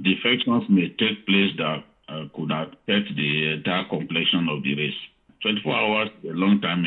defections 0.02 0.64
may 0.68 0.88
take 0.98 1.26
place 1.26 1.52
that 1.58 1.84
uh, 2.08 2.24
could 2.34 2.50
affect 2.50 3.14
the 3.16 3.52
entire 3.52 3.84
completion 3.88 4.48
of 4.48 4.62
the 4.62 4.74
race. 4.74 4.94
24 5.42 5.74
hours 5.74 6.08
is 6.22 6.30
a 6.30 6.34
long 6.34 6.60
time 6.60 6.84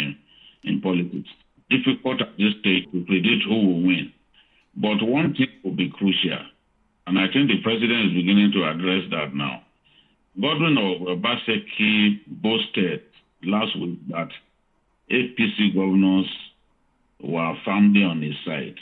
in, 0.64 0.82
politics. 0.82 1.30
Difficult 1.70 2.22
at 2.22 2.38
this 2.38 2.54
stage 2.62 2.86
to 2.92 3.06
predict 3.06 3.44
who 3.48 3.56
will 3.56 3.82
win. 3.84 4.12
But 4.76 5.02
one 5.02 5.34
thing 5.36 5.50
will 5.64 5.76
be 5.76 5.90
crucial, 5.90 6.40
and 7.08 7.20
I 7.20 7.26
think 7.32 7.50
the 7.50 7.62
president 7.62 8.08
is 8.08 8.14
beginning 8.14 8.52
to 8.54 8.64
address 8.66 9.04
that 9.12 9.36
now. 9.36 9.64
Godwin 10.40 10.78
of 10.78 11.18
Obaseki 11.18 12.22
boasted 12.28 13.02
last 13.44 13.78
week 13.80 14.00
that 14.10 14.30
APC 15.12 15.74
governors 15.74 16.28
were 17.22 17.56
firmly 17.66 18.04
on 18.04 18.22
his 18.22 18.36
side. 18.46 18.76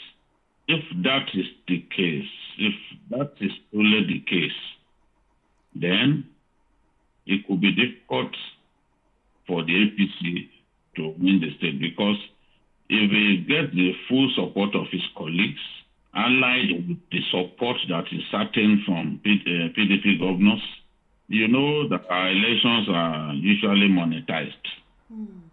If 0.68 0.84
that 1.02 1.26
is 1.34 1.46
the 1.66 1.80
case, 1.96 2.28
if 2.58 2.74
that 3.10 3.32
is 3.40 3.50
truly 3.70 4.04
the 4.06 4.20
case, 4.20 4.58
then 5.74 6.28
it 7.26 7.46
could 7.46 7.60
be 7.60 7.72
difficult 7.72 8.34
for 9.46 9.64
the 9.64 9.72
APC 9.72 10.48
to 10.98 11.14
win 11.18 11.40
the 11.40 11.50
state 11.56 11.80
because 11.80 12.18
if 12.90 13.10
he 13.10 13.44
gets 13.48 13.72
the 13.74 13.92
full 14.08 14.28
support 14.36 14.74
of 14.74 14.86
his 14.90 15.02
colleagues, 15.16 15.64
allied 16.14 16.70
with 16.88 16.98
the 17.10 17.20
support 17.30 17.76
that 17.88 18.04
is 18.12 18.22
certain 18.30 18.82
from 18.84 19.20
PDP 19.24 20.16
uh, 20.16 20.26
governors, 20.26 20.62
you 21.28 21.48
know 21.48 21.88
that 21.88 22.04
our 22.10 22.30
elections 22.30 22.88
are 22.90 23.32
usually 23.34 23.88
monetized. 23.88 24.66
Mm 25.12 25.48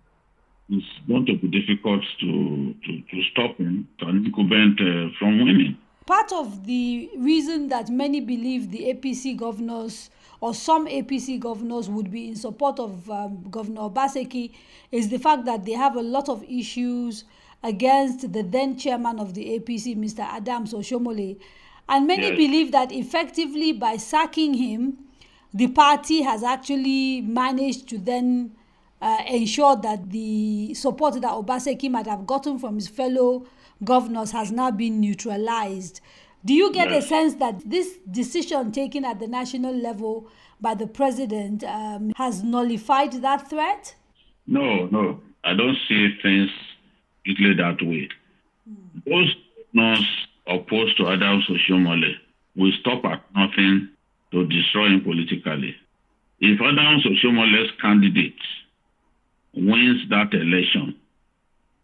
it's 0.69 0.85
going 1.07 1.25
to 1.25 1.35
be 1.37 1.47
difficult 1.47 2.01
to, 2.19 2.73
to, 2.85 3.01
to 3.01 3.23
stop 3.31 3.57
him, 3.57 3.87
to 3.99 4.09
incumbent 4.09 4.79
uh, 4.81 5.09
from 5.19 5.39
winning. 5.39 5.77
Part 6.07 6.31
of 6.33 6.65
the 6.65 7.09
reason 7.17 7.69
that 7.69 7.89
many 7.89 8.21
believe 8.21 8.71
the 8.71 8.93
APC 8.93 9.37
governors 9.37 10.09
or 10.45 10.53
some 10.53 10.85
APC 10.87 11.39
governors 11.39 11.89
would 11.89 12.11
be 12.11 12.27
in 12.27 12.35
support 12.35 12.79
of 12.79 13.09
um, 13.09 13.43
Governor 13.49 13.81
Obaseki 13.89 14.51
is 14.91 15.09
the 15.09 15.17
fact 15.17 15.43
that 15.45 15.65
they 15.65 15.71
have 15.71 15.95
a 15.95 16.03
lot 16.03 16.29
of 16.29 16.43
issues 16.43 17.23
against 17.63 18.31
the 18.31 18.43
then 18.43 18.77
chairman 18.77 19.17
of 19.19 19.33
the 19.33 19.57
APC, 19.59 19.97
Mr. 19.97 20.19
Adams 20.19 20.71
Oshiomhole. 20.71 21.39
And 21.89 22.05
many 22.05 22.27
yes. 22.27 22.37
believe 22.37 22.71
that 22.73 22.91
effectively 22.91 23.73
by 23.73 23.97
sacking 23.97 24.53
him, 24.53 24.99
the 25.51 25.65
party 25.69 26.21
has 26.21 26.43
actually 26.43 27.21
managed 27.21 27.89
to 27.89 27.97
then 27.97 28.51
uh, 29.01 29.23
ensure 29.27 29.75
that 29.77 30.11
the 30.11 30.75
support 30.75 31.15
that 31.15 31.31
Obaseki 31.31 31.89
might 31.89 32.05
have 32.05 32.27
gotten 32.27 32.59
from 32.59 32.75
his 32.75 32.87
fellow 32.87 33.47
governors 33.83 34.29
has 34.29 34.51
now 34.51 34.69
been 34.69 34.99
neutralized. 34.99 36.01
Do 36.45 36.53
you 36.53 36.71
get 36.71 36.91
a 36.91 37.01
sense 37.01 37.35
that 37.35 37.67
this 37.67 37.97
decision 38.09 38.71
taken 38.71 39.03
at 39.03 39.19
the 39.19 39.27
national 39.27 39.75
level 39.75 40.29
by 40.61 40.75
the 40.75 40.85
president 40.85 41.63
um, 41.63 42.11
has 42.15 42.43
nullified 42.43 43.13
that 43.23 43.49
threat? 43.49 43.95
No, 44.45 44.85
no. 44.85 45.21
I 45.43 45.55
don't 45.55 45.77
see 45.87 46.15
things 46.21 46.51
strictly 47.21 47.55
that 47.55 47.81
way. 47.81 48.09
Mm. 48.69 49.03
Those 49.05 49.35
governors 49.73 50.27
opposed 50.47 50.97
to 50.97 51.07
Adams 51.07 51.47
Oshiomhole 51.49 52.13
will 52.55 52.71
stop 52.79 53.03
at 53.05 53.23
nothing 53.35 53.89
to 54.31 54.45
destroy 54.45 54.87
him 54.87 55.01
politically. 55.01 55.75
If 56.39 56.61
Adams 56.61 57.05
Oshiomhole's 57.05 57.71
candidate 57.81 58.35
wins 59.55 60.07
that 60.09 60.33
election, 60.33 60.95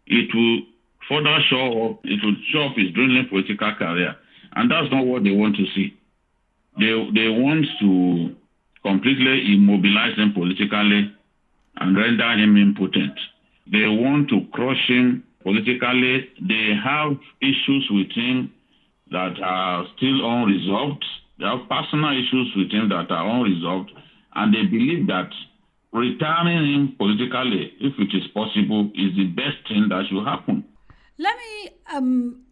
it 0.06 0.32
will 0.34 0.60
further 1.08 1.38
show 1.48 1.90
up, 1.90 2.00
it 2.04 2.22
will 2.22 2.36
show 2.52 2.66
up 2.66 2.76
his 2.76 2.92
dwindling 2.92 3.28
political 3.28 3.74
career. 3.74 4.16
And 4.54 4.70
that's 4.70 4.90
not 4.92 5.06
what 5.06 5.24
they 5.24 5.30
want 5.30 5.56
to 5.56 5.66
see. 5.74 5.96
They, 6.78 6.92
they 7.14 7.28
want 7.28 7.66
to 7.80 8.34
completely 8.82 9.54
immobilize 9.54 10.16
him 10.16 10.32
politically 10.32 11.12
and 11.76 11.96
render 11.96 12.32
him 12.32 12.56
impotent. 12.56 13.18
They 13.70 13.86
want 13.86 14.28
to 14.30 14.46
crush 14.52 14.88
him 14.88 15.24
politically. 15.42 16.28
They 16.40 16.74
have 16.82 17.12
issues 17.40 17.88
with 17.90 18.10
him 18.12 18.52
that 19.10 19.40
are 19.42 19.86
still 19.96 20.24
unresolved. 20.24 21.04
They 21.38 21.44
have 21.44 21.68
personal 21.68 22.12
issues 22.12 22.52
with 22.56 22.70
him 22.70 22.88
that 22.88 23.10
are 23.10 23.28
unresolved. 23.28 23.92
And 24.34 24.54
they 24.54 24.64
believe 24.64 25.06
that 25.08 25.30
retiring 25.92 26.72
him 26.72 26.94
politically, 26.96 27.72
if 27.80 27.94
it 27.98 28.16
is 28.16 28.26
possible, 28.34 28.90
is 28.94 29.14
the 29.16 29.26
best 29.36 29.68
thing 29.68 29.88
that 29.88 30.04
should 30.08 30.24
happen. 30.24 30.64
Let 31.18 31.36
me 31.36 31.70
um, 31.94 32.42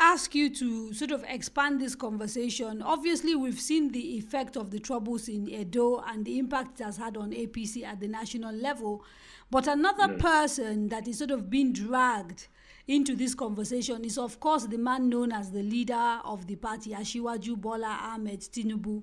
ask 0.00 0.34
you 0.34 0.48
to 0.48 0.92
sort 0.94 1.10
of 1.10 1.22
expand 1.28 1.80
this 1.80 1.94
conversation. 1.94 2.80
Obviously, 2.82 3.34
we've 3.34 3.60
seen 3.60 3.92
the 3.92 4.16
effect 4.16 4.56
of 4.56 4.70
the 4.70 4.78
troubles 4.78 5.28
in 5.28 5.48
Edo 5.48 6.02
and 6.08 6.24
the 6.24 6.38
impact 6.38 6.80
it 6.80 6.84
has 6.84 6.96
had 6.96 7.16
on 7.16 7.32
APC 7.32 7.84
at 7.84 8.00
the 8.00 8.08
national 8.08 8.54
level. 8.54 9.04
But 9.50 9.66
another 9.66 10.06
yes. 10.12 10.22
person 10.22 10.88
that 10.88 11.06
is 11.06 11.18
sort 11.18 11.30
of 11.30 11.50
being 11.50 11.72
dragged 11.72 12.48
into 12.88 13.14
this 13.14 13.34
conversation 13.34 14.04
is, 14.04 14.16
of 14.16 14.40
course, 14.40 14.64
the 14.64 14.78
man 14.78 15.08
known 15.10 15.32
as 15.32 15.50
the 15.50 15.62
leader 15.62 16.18
of 16.24 16.46
the 16.46 16.56
party, 16.56 16.90
Asiwaju 16.90 17.60
Bola 17.60 17.98
Ahmed 18.14 18.40
Tinubu. 18.40 19.02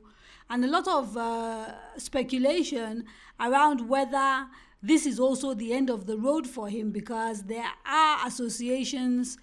And 0.50 0.66
a 0.66 0.68
lot 0.68 0.88
of 0.88 1.16
uh, 1.16 1.74
speculation 1.98 3.06
around 3.40 3.88
whether 3.88 4.48
this 4.82 5.06
is 5.06 5.20
also 5.20 5.54
the 5.54 5.74
end 5.74 5.90
of 5.90 6.06
the 6.06 6.18
road 6.18 6.48
for 6.48 6.70
him 6.70 6.92
because 6.92 7.44
there 7.44 7.66
are 7.86 8.28
associations, 8.28 9.38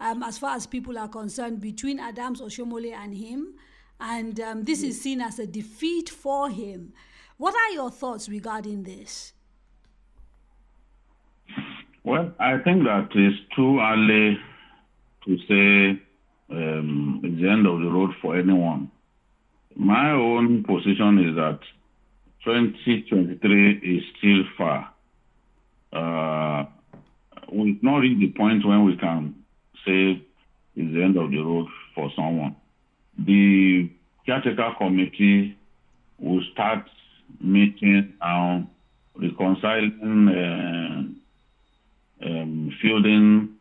um, 0.00 0.22
as 0.22 0.38
far 0.38 0.54
as 0.56 0.66
people 0.66 0.98
are 0.98 1.08
concerned, 1.08 1.60
between 1.60 1.98
Adams 1.98 2.40
Oshiomhole 2.40 2.92
and 2.92 3.14
him. 3.14 3.54
And 4.00 4.38
um, 4.40 4.64
this 4.64 4.82
is 4.82 5.00
seen 5.00 5.20
as 5.20 5.38
a 5.38 5.46
defeat 5.46 6.08
for 6.08 6.50
him. 6.50 6.92
What 7.36 7.54
are 7.54 7.72
your 7.72 7.90
thoughts 7.90 8.28
regarding 8.28 8.84
this? 8.84 9.32
Well, 12.04 12.32
I 12.38 12.58
think 12.58 12.84
that 12.84 13.08
it's 13.14 13.36
too 13.54 13.80
early 13.80 14.38
to 15.24 15.38
say 15.46 16.02
um, 16.50 17.20
it's 17.22 17.40
the 17.40 17.48
end 17.48 17.66
of 17.66 17.80
the 17.80 17.90
road 17.90 18.10
for 18.22 18.36
anyone. 18.36 18.90
My 19.76 20.12
own 20.12 20.64
position 20.64 21.18
is 21.28 21.36
that 21.36 21.60
2023 22.44 23.72
is 23.78 24.02
still 24.16 24.42
far. 24.56 24.90
Uh, 25.92 26.64
we've 27.52 27.82
not 27.82 27.98
reached 27.98 28.20
the 28.20 28.38
point 28.38 28.64
when 28.64 28.84
we 28.84 28.96
can 28.96 29.34
say 29.88 30.22
it's 30.76 30.94
the 30.94 31.02
end 31.02 31.16
of 31.16 31.30
the 31.30 31.38
road 31.38 31.66
for 31.94 32.10
someone. 32.14 32.54
The 33.18 33.90
caretaker 34.26 34.72
committee 34.78 35.56
will 36.18 36.42
start 36.52 36.84
meeting 37.40 38.12
and 38.20 38.68
reconciling 39.16 41.16
uh, 42.22 42.26
um, 42.26 42.70
fielding 42.80 43.54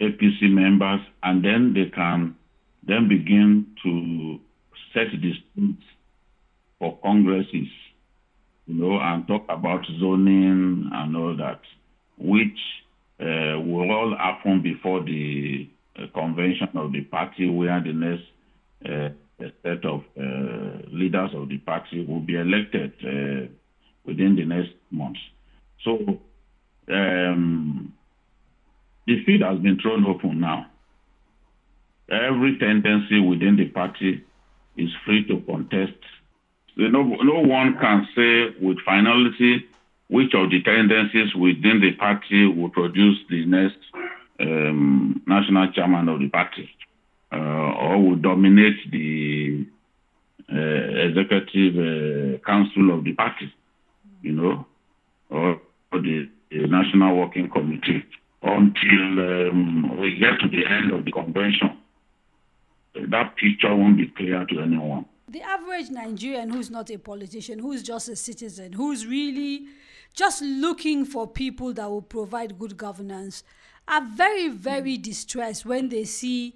APC 0.00 0.50
members, 0.50 1.00
and 1.22 1.44
then 1.44 1.72
they 1.74 1.90
can 1.94 2.34
then 2.86 3.08
begin 3.08 3.66
to 3.82 4.38
set 4.92 5.10
the 5.20 5.32
stage 5.32 5.84
for 6.78 6.98
congresses, 7.02 7.68
you 8.66 8.74
know, 8.74 8.98
and 8.98 9.26
talk 9.28 9.44
about 9.48 9.84
zoning 10.00 10.90
and 10.92 11.16
all 11.16 11.36
that, 11.36 11.60
which 12.18 12.58
will 13.20 13.90
all 13.90 14.16
happen 14.16 14.62
before 14.62 15.02
the 15.02 15.68
uh, 15.98 16.06
convention 16.14 16.68
of 16.74 16.92
the 16.92 17.02
party, 17.02 17.48
where 17.48 17.80
the 17.82 17.92
next 17.92 18.22
uh, 18.86 19.08
set 19.62 19.84
of 19.84 20.02
uh, 20.18 20.88
leaders 20.90 21.30
of 21.34 21.48
the 21.48 21.58
party 21.58 22.04
will 22.04 22.20
be 22.20 22.36
elected 22.36 22.92
within 24.04 24.36
the 24.36 24.44
next 24.44 24.70
months. 24.90 25.20
So 25.84 26.20
um, 26.90 27.92
the 29.06 29.24
field 29.24 29.42
has 29.42 29.58
been 29.58 29.78
thrown 29.80 30.04
open 30.06 30.40
now. 30.40 30.66
Every 32.10 32.58
tendency 32.58 33.20
within 33.20 33.56
the 33.56 33.66
party 33.66 34.24
is 34.76 34.90
free 35.04 35.26
to 35.28 35.40
contest. 35.40 35.98
No, 36.76 37.02
no 37.02 37.40
one 37.40 37.76
can 37.80 38.08
say 38.16 38.64
with 38.64 38.78
finality 38.84 39.66
which 40.10 40.34
of 40.34 40.50
the 40.50 40.60
tendencies 40.62 41.34
within 41.34 41.80
the 41.80 41.92
party 41.92 42.46
will 42.46 42.68
produce 42.68 43.18
the 43.30 43.46
next 43.46 43.78
um, 44.40 45.22
national 45.26 45.70
chairman 45.72 46.08
of 46.08 46.18
the 46.18 46.28
party 46.28 46.68
uh, 47.32 47.36
or 47.36 48.02
will 48.02 48.16
dominate 48.16 48.90
the 48.90 49.64
uh, 50.52 50.56
executive 50.56 51.76
uh, 51.76 52.38
council 52.44 52.98
of 52.98 53.04
the 53.04 53.12
party, 53.12 53.52
you 54.22 54.32
know, 54.32 54.66
or, 55.30 55.60
or 55.92 56.00
the 56.00 56.28
the 56.50 56.66
National 56.66 57.16
Working 57.16 57.48
Committee 57.48 58.04
until 58.42 59.50
um, 59.50 60.00
we 60.00 60.18
get 60.18 60.40
to 60.40 60.48
the 60.48 60.66
end 60.66 60.92
of 60.92 61.04
the 61.04 61.12
convention. 61.12 61.78
That 63.08 63.36
picture 63.36 63.74
won't 63.74 63.96
be 63.96 64.08
clear 64.08 64.44
to 64.44 64.60
anyone. 64.60 65.06
The 65.28 65.42
average 65.42 65.90
Nigerian 65.90 66.50
who's 66.50 66.70
not 66.70 66.90
a 66.90 66.98
politician, 66.98 67.60
who's 67.60 67.84
just 67.84 68.08
a 68.08 68.16
citizen, 68.16 68.72
who's 68.72 69.06
really 69.06 69.66
just 70.14 70.42
looking 70.42 71.04
for 71.04 71.26
people 71.26 71.72
that 71.74 71.88
will 71.88 72.02
provide 72.02 72.58
good 72.58 72.76
governance, 72.76 73.44
are 73.88 74.02
very, 74.02 74.48
very 74.48 74.96
distressed 74.96 75.66
when 75.66 75.88
they 75.88 76.04
see 76.04 76.54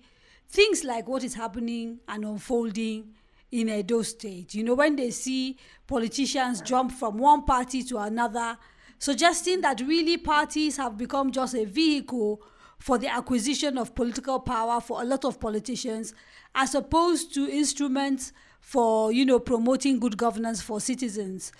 things 0.49 0.85
like 0.85 1.09
what 1.09 1.25
is 1.25 1.35
happening 1.35 1.99
and 2.09 2.25
unfolding 2.25 3.13
in 3.51 3.69
Edo 3.69 4.03
State. 4.03 4.55
You 4.55 4.65
know, 4.65 4.75
when 4.75 4.97
they 4.97 5.11
see 5.11 5.57
politicians 5.87 6.61
jump 6.61 6.93
from 6.93 7.19
one 7.19 7.43
party 7.45 7.83
to 7.85 7.99
another 7.99 8.57
suggesting 8.99 9.61
that 9.61 9.81
really 9.81 10.17
parties 10.17 10.77
have 10.77 10.97
become 10.97 11.31
just 11.31 11.55
a 11.55 11.65
vehicle 11.65 12.41
for 12.79 12.99
the 12.99 13.09
acquisition 13.09 13.79
of 13.79 13.95
political 13.95 14.41
power 14.41 14.81
for 14.81 15.03
a 15.03 15.05
lot 15.05 15.25
of 15.25 15.41
politicians 15.41 16.15
as 16.55 16.75
opposed 16.75 17.35
to 17.35 17.49
instruments 17.49 18.33
for 18.61 19.13
you 19.13 19.25
know 19.27 19.39
promoting 19.39 19.99
good 19.99 20.17
governance 20.17 20.63
for 20.63 20.81
citizens 20.81 21.53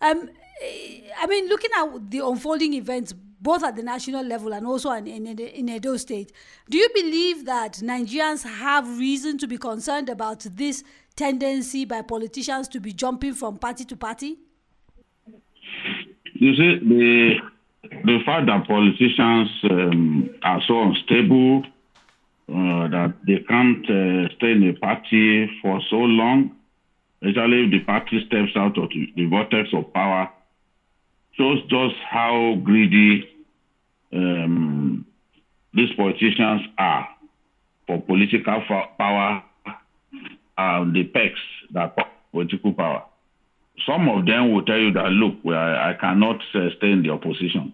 um, 0.00 0.30
i 1.20 1.26
mean 1.26 1.48
looking 1.48 1.70
at 1.76 2.10
the 2.10 2.18
unfolding 2.18 2.74
events 2.74 3.14
both 3.42 3.64
at 3.64 3.74
the 3.74 3.82
national 3.82 4.24
level 4.24 4.52
and 4.52 4.66
also 4.66 4.90
in, 4.92 5.08
in, 5.08 5.26
in 5.26 5.68
Edo 5.68 5.96
State. 5.96 6.30
Do 6.70 6.78
you 6.78 6.88
believe 6.94 7.44
that 7.46 7.72
Nigerians 7.82 8.44
have 8.44 8.98
reason 8.98 9.36
to 9.38 9.48
be 9.48 9.58
concerned 9.58 10.08
about 10.08 10.46
this 10.52 10.84
tendency 11.16 11.84
by 11.84 12.02
politicians 12.02 12.68
to 12.68 12.78
be 12.78 12.92
jumping 12.92 13.34
from 13.34 13.58
party 13.58 13.84
to 13.86 13.96
party? 13.96 14.38
You 16.34 16.54
see, 16.54 16.78
the 16.78 17.34
the 18.04 18.18
fact 18.24 18.46
that 18.46 18.66
politicians 18.66 19.50
um, 19.70 20.30
are 20.42 20.62
so 20.66 20.82
unstable 20.82 21.64
uh, 22.48 22.88
that 22.88 23.14
they 23.26 23.38
can't 23.48 23.84
uh, 23.84 24.28
stay 24.36 24.52
in 24.52 24.68
a 24.68 24.72
party 24.74 25.50
for 25.60 25.80
so 25.90 25.96
long, 25.96 26.56
especially 27.22 27.64
if 27.64 27.70
the 27.72 27.80
party 27.80 28.24
steps 28.26 28.52
out 28.56 28.78
of 28.78 28.88
the 28.90 29.26
vortex 29.26 29.68
of 29.74 29.92
power, 29.92 30.30
shows 31.36 31.58
just 31.68 31.94
how 32.08 32.56
greedy 32.62 33.28
um, 34.12 35.06
these 35.74 35.92
politicians 35.96 36.62
are 36.78 37.08
for 37.86 38.00
political 38.02 38.62
power 38.98 39.42
and 40.58 40.94
the 40.94 41.04
pecs 41.04 41.34
that 41.72 41.96
political 42.30 42.72
power. 42.72 43.04
Some 43.86 44.08
of 44.08 44.26
them 44.26 44.52
will 44.52 44.64
tell 44.64 44.78
you 44.78 44.92
that, 44.92 45.08
look, 45.08 45.34
I, 45.46 45.90
I 45.90 45.94
cannot 45.98 46.36
uh, 46.54 46.68
stay 46.76 46.90
in 46.90 47.02
the 47.02 47.10
opposition. 47.10 47.72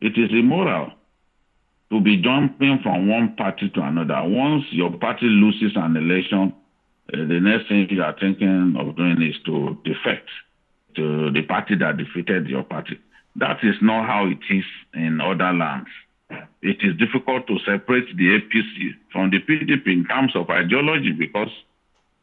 It 0.00 0.16
is 0.16 0.30
immoral 0.30 0.92
to 1.90 2.00
be 2.00 2.22
jumping 2.22 2.78
from 2.82 3.08
one 3.08 3.34
party 3.36 3.68
to 3.70 3.80
another. 3.82 4.22
Once 4.24 4.64
your 4.70 4.92
party 4.98 5.26
loses 5.26 5.72
an 5.76 5.96
election, 5.96 6.54
uh, 7.12 7.16
the 7.16 7.40
next 7.40 7.68
thing 7.68 7.88
you 7.90 8.02
are 8.02 8.16
thinking 8.18 8.76
of 8.78 8.96
doing 8.96 9.20
is 9.22 9.34
to 9.46 9.76
defect 9.84 10.28
to 10.98 11.30
the 11.30 11.42
party 11.42 11.76
that 11.76 11.96
defeated 11.96 12.48
your 12.48 12.64
party. 12.64 12.98
That 13.36 13.58
is 13.62 13.76
not 13.80 14.06
how 14.06 14.26
it 14.26 14.42
is 14.50 14.64
in 14.94 15.20
other 15.20 15.52
lands. 15.52 15.88
It 16.60 16.78
is 16.82 16.96
difficult 16.98 17.46
to 17.46 17.58
separate 17.60 18.14
the 18.16 18.38
APC 18.38 18.94
from 19.12 19.30
the 19.30 19.38
PDP 19.38 19.86
in 19.86 20.06
terms 20.06 20.32
of 20.34 20.50
ideology 20.50 21.12
because 21.12 21.50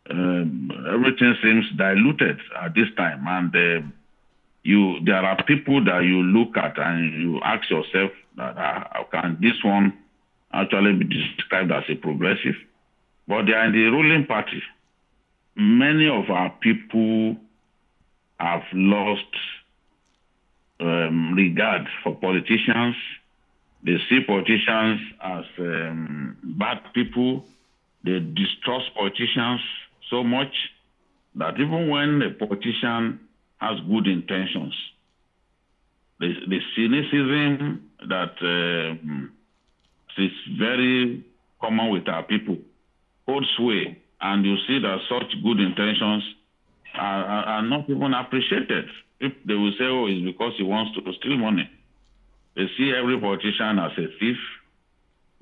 um, 0.09 0.69
everything 0.93 1.35
seems 1.41 1.65
diluted 1.77 2.39
at 2.61 2.75
this 2.75 2.89
time, 2.97 3.25
and 3.27 3.55
uh, 3.55 3.88
you 4.63 4.99
there 5.05 5.23
are 5.23 5.41
people 5.43 5.83
that 5.85 6.03
you 6.03 6.21
look 6.21 6.57
at 6.57 6.77
and 6.77 7.21
you 7.21 7.39
ask 7.41 7.69
yourself 7.69 8.11
that 8.38 8.57
uh, 8.57 9.03
can 9.11 9.38
this 9.41 9.63
one 9.63 9.97
actually 10.53 10.93
be 10.93 11.05
described 11.05 11.71
as 11.71 11.83
a 11.89 11.95
progressive? 11.95 12.55
But 13.27 13.45
they 13.45 13.53
are 13.53 13.65
in 13.65 13.71
the 13.71 13.85
ruling 13.85 14.25
party. 14.27 14.61
Many 15.55 16.07
of 16.07 16.29
our 16.29 16.51
people 16.59 17.38
have 18.39 18.63
lost 18.73 19.23
um, 20.79 21.33
regard 21.33 21.87
for 22.03 22.15
politicians. 22.15 22.95
They 23.83 23.97
see 24.09 24.21
politicians 24.25 24.99
as 25.21 25.45
um, 25.59 26.37
bad 26.43 26.81
people. 26.93 27.45
They 28.03 28.19
distrust 28.19 28.93
politicians 28.95 29.61
so 30.09 30.23
much 30.23 30.53
that 31.36 31.59
even 31.59 31.89
when 31.89 32.21
a 32.21 32.31
politician 32.31 33.19
has 33.57 33.79
good 33.89 34.07
intentions, 34.07 34.75
the, 36.19 36.33
the 36.47 36.59
cynicism 36.75 37.89
that 38.07 38.36
uh, 38.41 40.21
is 40.21 40.31
very 40.57 41.23
common 41.61 41.91
with 41.91 42.07
our 42.07 42.23
people 42.23 42.57
holds 43.27 43.47
sway, 43.57 43.97
and 44.21 44.45
you 44.45 44.55
see 44.67 44.79
that 44.79 44.99
such 45.09 45.43
good 45.43 45.59
intentions 45.59 46.23
are, 46.97 47.23
are, 47.25 47.61
not 47.61 47.89
even 47.89 48.13
appreciated. 48.13 48.85
If 49.19 49.33
they 49.45 49.53
will 49.53 49.71
say, 49.77 49.85
"Oh, 49.85 50.07
it's 50.07 50.25
because 50.25 50.53
he 50.57 50.63
wants 50.63 50.91
to 50.95 51.13
steal 51.19 51.37
money," 51.37 51.69
they 52.55 52.67
see 52.77 52.93
every 52.93 53.19
politician 53.19 53.79
as 53.79 53.91
a 53.97 54.07
thief, 54.19 54.37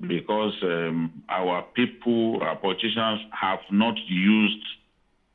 because 0.00 0.54
um, 0.62 1.22
our 1.28 1.62
people, 1.74 2.40
our 2.42 2.56
politicians 2.56 3.20
have 3.32 3.60
not 3.70 3.94
used 4.08 4.64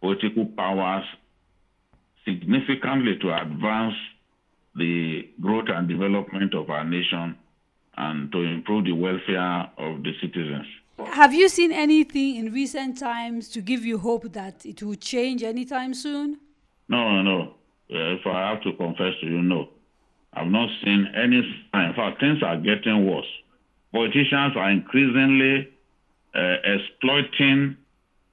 political 0.02 0.46
powers 0.46 1.06
significantly 2.26 3.18
to 3.22 3.36
advance 3.36 3.96
the 4.76 5.28
growth 5.42 5.68
and 5.70 5.88
development 5.88 6.54
of 6.54 6.70
our 6.70 6.84
nation 6.84 7.36
and 7.98 8.32
to 8.32 8.40
improve 8.40 8.86
the 8.86 8.94
welfare 8.94 9.70
of 9.78 10.04
the 10.04 10.12
citizens. 10.22 10.66
Have 11.08 11.34
you 11.34 11.50
seen 11.50 11.72
anything 11.72 12.36
in 12.36 12.52
recent 12.52 12.98
times 12.98 13.50
to 13.50 13.62
give 13.62 13.86
you 13.86 13.98
hope 13.98 14.34
that 14.34 14.66
it 14.66 14.84
will 14.84 14.96
change 14.96 15.44
anytime 15.44 15.94
soon? 15.94 16.40
No, 16.88 17.22
no. 17.22 17.56
If 17.88 18.26
I 18.28 18.50
have 18.50 18.62
to 18.64 18.74
confess 18.74 19.14
to 19.22 19.28
you, 19.28 19.42
no. 19.42 19.70
I've 20.34 20.48
not 20.48 20.70
seen 20.84 21.08
any 21.16 21.42
sign. 21.72 21.90
In 21.90 21.96
fact, 21.96 22.20
things 22.20 22.44
are 22.44 22.58
getting 22.58 23.10
worse. 23.10 23.26
Politicians 23.94 24.56
are 24.56 24.70
increasingly 24.70 25.70
uh, 26.36 26.56
exploiting 26.64 27.78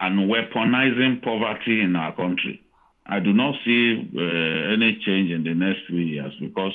and 0.00 0.30
weaponizing 0.30 1.22
poverty 1.22 1.80
in 1.80 1.96
our 1.96 2.14
country. 2.14 2.62
I 3.06 3.20
do 3.20 3.32
not 3.32 3.54
see 3.64 4.10
uh, 4.14 4.20
any 4.74 5.00
change 5.04 5.30
in 5.30 5.44
the 5.44 5.54
next 5.54 5.86
few 5.86 6.00
years 6.00 6.32
because 6.40 6.74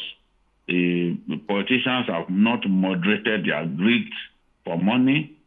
the, 0.67 1.17
the 1.27 1.37
politicians 1.37 2.07
have 2.07 2.29
not 2.29 2.67
moderated 2.67 3.45
their 3.45 3.65
greed 3.65 4.09
for 4.63 4.77
money 4.77 5.37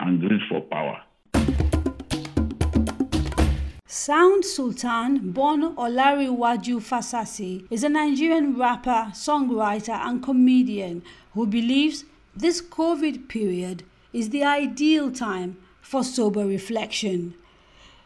and 0.00 0.20
greed 0.20 0.40
for 0.48 0.60
power. 0.62 1.02
Sound 3.86 4.44
Sultan, 4.44 5.30
born 5.32 5.74
Olanrewaju 5.76 6.80
Fasasi, 6.80 7.66
is 7.70 7.84
a 7.84 7.88
Nigerian 7.88 8.56
rapper, 8.58 9.10
songwriter, 9.12 9.94
and 9.94 10.22
comedian 10.22 11.02
who 11.34 11.46
believes 11.46 12.04
this 12.34 12.62
COVID 12.62 13.28
period 13.28 13.82
is 14.12 14.30
the 14.30 14.42
ideal 14.44 15.10
time 15.10 15.56
for 15.82 16.02
sober 16.02 16.46
reflection. 16.46 17.34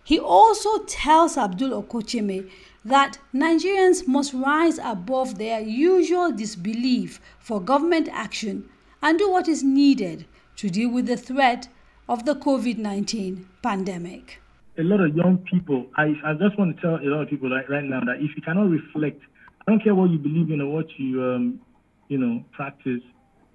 He 0.03 0.19
also 0.19 0.79
tells 0.85 1.39
Abdul 1.39 1.83
Okocheme 1.83 2.51
that 2.85 3.19
Nigerians 3.35 4.07
must 4.07 4.35
rise 4.35 4.79
above 4.79 5.39
their 5.39 5.61
usual 5.61 6.33
disbelief 6.33 7.21
for 7.39 7.61
government 7.61 8.09
action 8.13 8.69
and 9.03 9.19
do 9.19 9.31
what 9.31 9.49
is 9.49 9.63
needed 9.63 10.27
to 10.57 10.69
deal 10.69 10.91
with 10.91 11.07
the 11.07 11.17
threat 11.17 11.69
of 12.09 12.25
the 12.25 12.35
COVID 12.35 12.79
19 12.79 13.47
pandemic. 13.63 14.41
A 14.79 14.83
lot 14.83 15.01
of 15.01 15.15
young 15.17 15.39
people, 15.39 15.87
I, 15.97 16.13
I 16.25 16.35
just 16.35 16.59
want 16.59 16.77
to 16.77 16.83
tell 16.83 16.97
a 16.97 17.09
lot 17.09 17.23
of 17.23 17.31
people 17.31 17.49
right, 17.49 17.69
right 17.71 17.85
now 17.85 18.01
that 18.01 18.17
if 18.19 18.31
you 18.37 18.43
cannot 18.43 18.69
reflect, 18.69 19.21
I 19.67 19.71
don't 19.71 19.83
care 19.83 19.95
what 19.95 20.11
you 20.11 20.19
believe 20.19 20.51
in 20.51 20.61
or 20.61 20.69
what 20.69 20.87
you, 20.99 21.23
um, 21.23 21.61
you 22.09 22.19
know, 22.19 22.45
practice, 22.53 23.01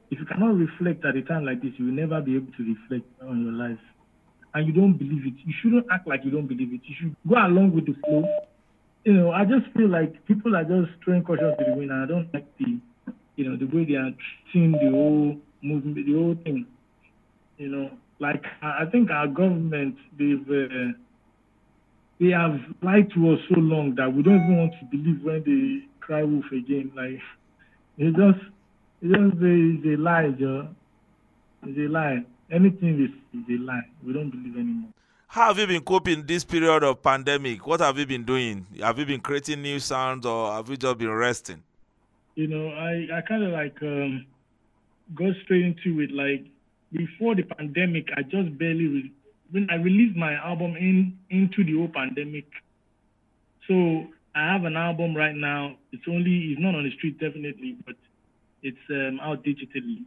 if 0.10 0.18
you 0.18 0.26
cannot 0.26 0.56
reflect 0.56 1.06
at 1.06 1.16
a 1.16 1.22
time 1.22 1.45
like 1.45 1.62
this, 1.62 1.72
you 1.78 1.86
will 1.86 1.93
never 1.93 2.22
be 2.22 2.36
able 2.36 2.52
to 2.54 2.64
reflect 2.64 3.06
on 3.22 3.43
your 3.43 3.54
life. 3.54 3.84
And 4.54 4.66
you 4.66 4.74
don't 4.74 4.97
believe 4.97 5.28
it. 5.28 5.34
You 5.45 5.54
shouldn't 5.62 5.86
act 5.91 6.08
like 6.08 6.22
you 6.24 6.32
don't 6.32 6.47
believe 6.47 6.74
it. 6.74 6.82
You 6.86 6.95
should 7.00 7.16
go 7.28 7.36
along 7.36 7.76
with 7.76 7.86
the 7.86 7.93
flow. 8.06 8.24
You 9.04 9.14
know, 9.14 9.32
I 9.32 9.45
just 9.45 9.72
feel 9.76 9.89
like 9.89 10.26
people 10.26 10.56
are 10.56 10.64
just 10.64 10.97
throwing 11.04 11.24
caution 11.24 11.54
to 11.56 11.66
the 11.66 11.76
wind, 11.76 11.91
and 11.91 12.04
I 12.04 12.08
don't 12.08 12.34
like 12.34 12.47
the, 12.58 12.80
you 13.36 13.50
know, 13.50 13.56
the 13.56 13.66
way 13.66 13.86
they 13.86 13.95
are 13.95 14.10
treating 14.52 14.72
the 14.72 14.89
whole 14.89 15.38
movement, 15.62 15.95
the 16.08 16.14
whole 16.14 16.36
thing. 16.43 16.66
You 17.58 17.70
know, 17.70 17.91
like 18.20 18.44
I 18.62 18.86
think 18.92 19.10
our 19.12 19.28
government, 19.28 19.98
they've, 20.18 20.48
uh, 20.50 20.94
they 22.20 22.32
have 22.32 22.60
lied 22.82 23.12
to 23.14 23.34
us 23.34 23.40
so 23.50 23.60
long 23.60 23.96
that 23.96 24.14
we 24.14 24.22
don't 24.24 24.44
even 24.44 24.58
want 24.58 24.74
to 24.80 24.86
believe 24.86 25.24
when 25.24 25.44
they 25.44 25.88
cry 26.02 26.24
wolf 26.24 26.46
again. 26.52 26.92
Like, 26.96 27.22
it's 27.98 28.16
just 28.18 28.40
it's 29.02 29.14
just 29.14 29.42
a, 29.42 29.54
it's 29.78 29.86
a 29.86 30.02
lie, 30.02 30.30
Joe. 30.38 30.68
It's 31.64 31.78
a 31.78 31.88
lie. 31.88 32.26
Anything 32.52 33.06
is, 33.06 33.40
is 33.40 33.60
a 33.60 33.64
lie. 33.64 33.88
We 34.06 34.14
don't 34.14 34.30
believe 34.30 34.56
anymore. 34.56 34.90
How 35.28 35.50
have 35.50 35.60
you 35.60 35.68
been 35.68 35.84
coping 35.84 36.26
this 36.26 36.44
period 36.44 36.84
of 36.84 37.04
pandemic? 37.04 37.66
What 37.66 37.82
have 37.82 38.00
you 38.00 38.06
been 38.06 38.24
doing? 38.24 38.66
Have 38.82 38.98
you 38.98 39.06
been 39.06 39.20
creating 39.22 39.62
new 39.62 39.80
sounds 39.80 40.26
or 40.26 40.52
have 40.52 40.68
you 40.70 40.76
just 40.76 40.98
been 40.98 41.12
resting? 41.12 41.62
You 42.36 42.48
know, 42.48 42.70
I, 42.70 43.08
I 43.14 43.22
kind 43.22 43.44
of 43.44 43.52
like 43.52 43.78
um, 43.84 44.26
go 45.14 45.32
straight 45.44 45.66
into 45.66 46.02
it. 46.02 46.12
Like 46.12 46.46
before 46.92 47.36
the 47.36 47.44
pandemic, 47.44 48.10
I 48.16 48.24
just 48.24 48.58
barely 48.58 48.88
re- 48.88 49.14
when 49.52 49.68
I 49.70 49.76
released 49.76 50.16
my 50.16 50.34
album 50.34 50.76
in 50.76 51.18
into 51.30 51.64
the 51.64 51.78
whole 51.78 51.90
pandemic. 51.94 52.46
So 53.68 54.08
I 54.36 54.54
have 54.54 54.64
an 54.66 54.78
album 54.78 55.16
right 55.16 55.36
now. 55.36 55.76
It's 55.92 56.04
only 56.08 56.52
it's 56.52 56.62
not 56.62 56.76
on 56.76 56.84
the 56.84 56.92
street 56.98 57.20
definitely, 57.20 57.78
but 57.86 57.96
it's 58.62 58.78
um, 58.90 59.20
out 59.22 59.44
digitally, 59.44 60.04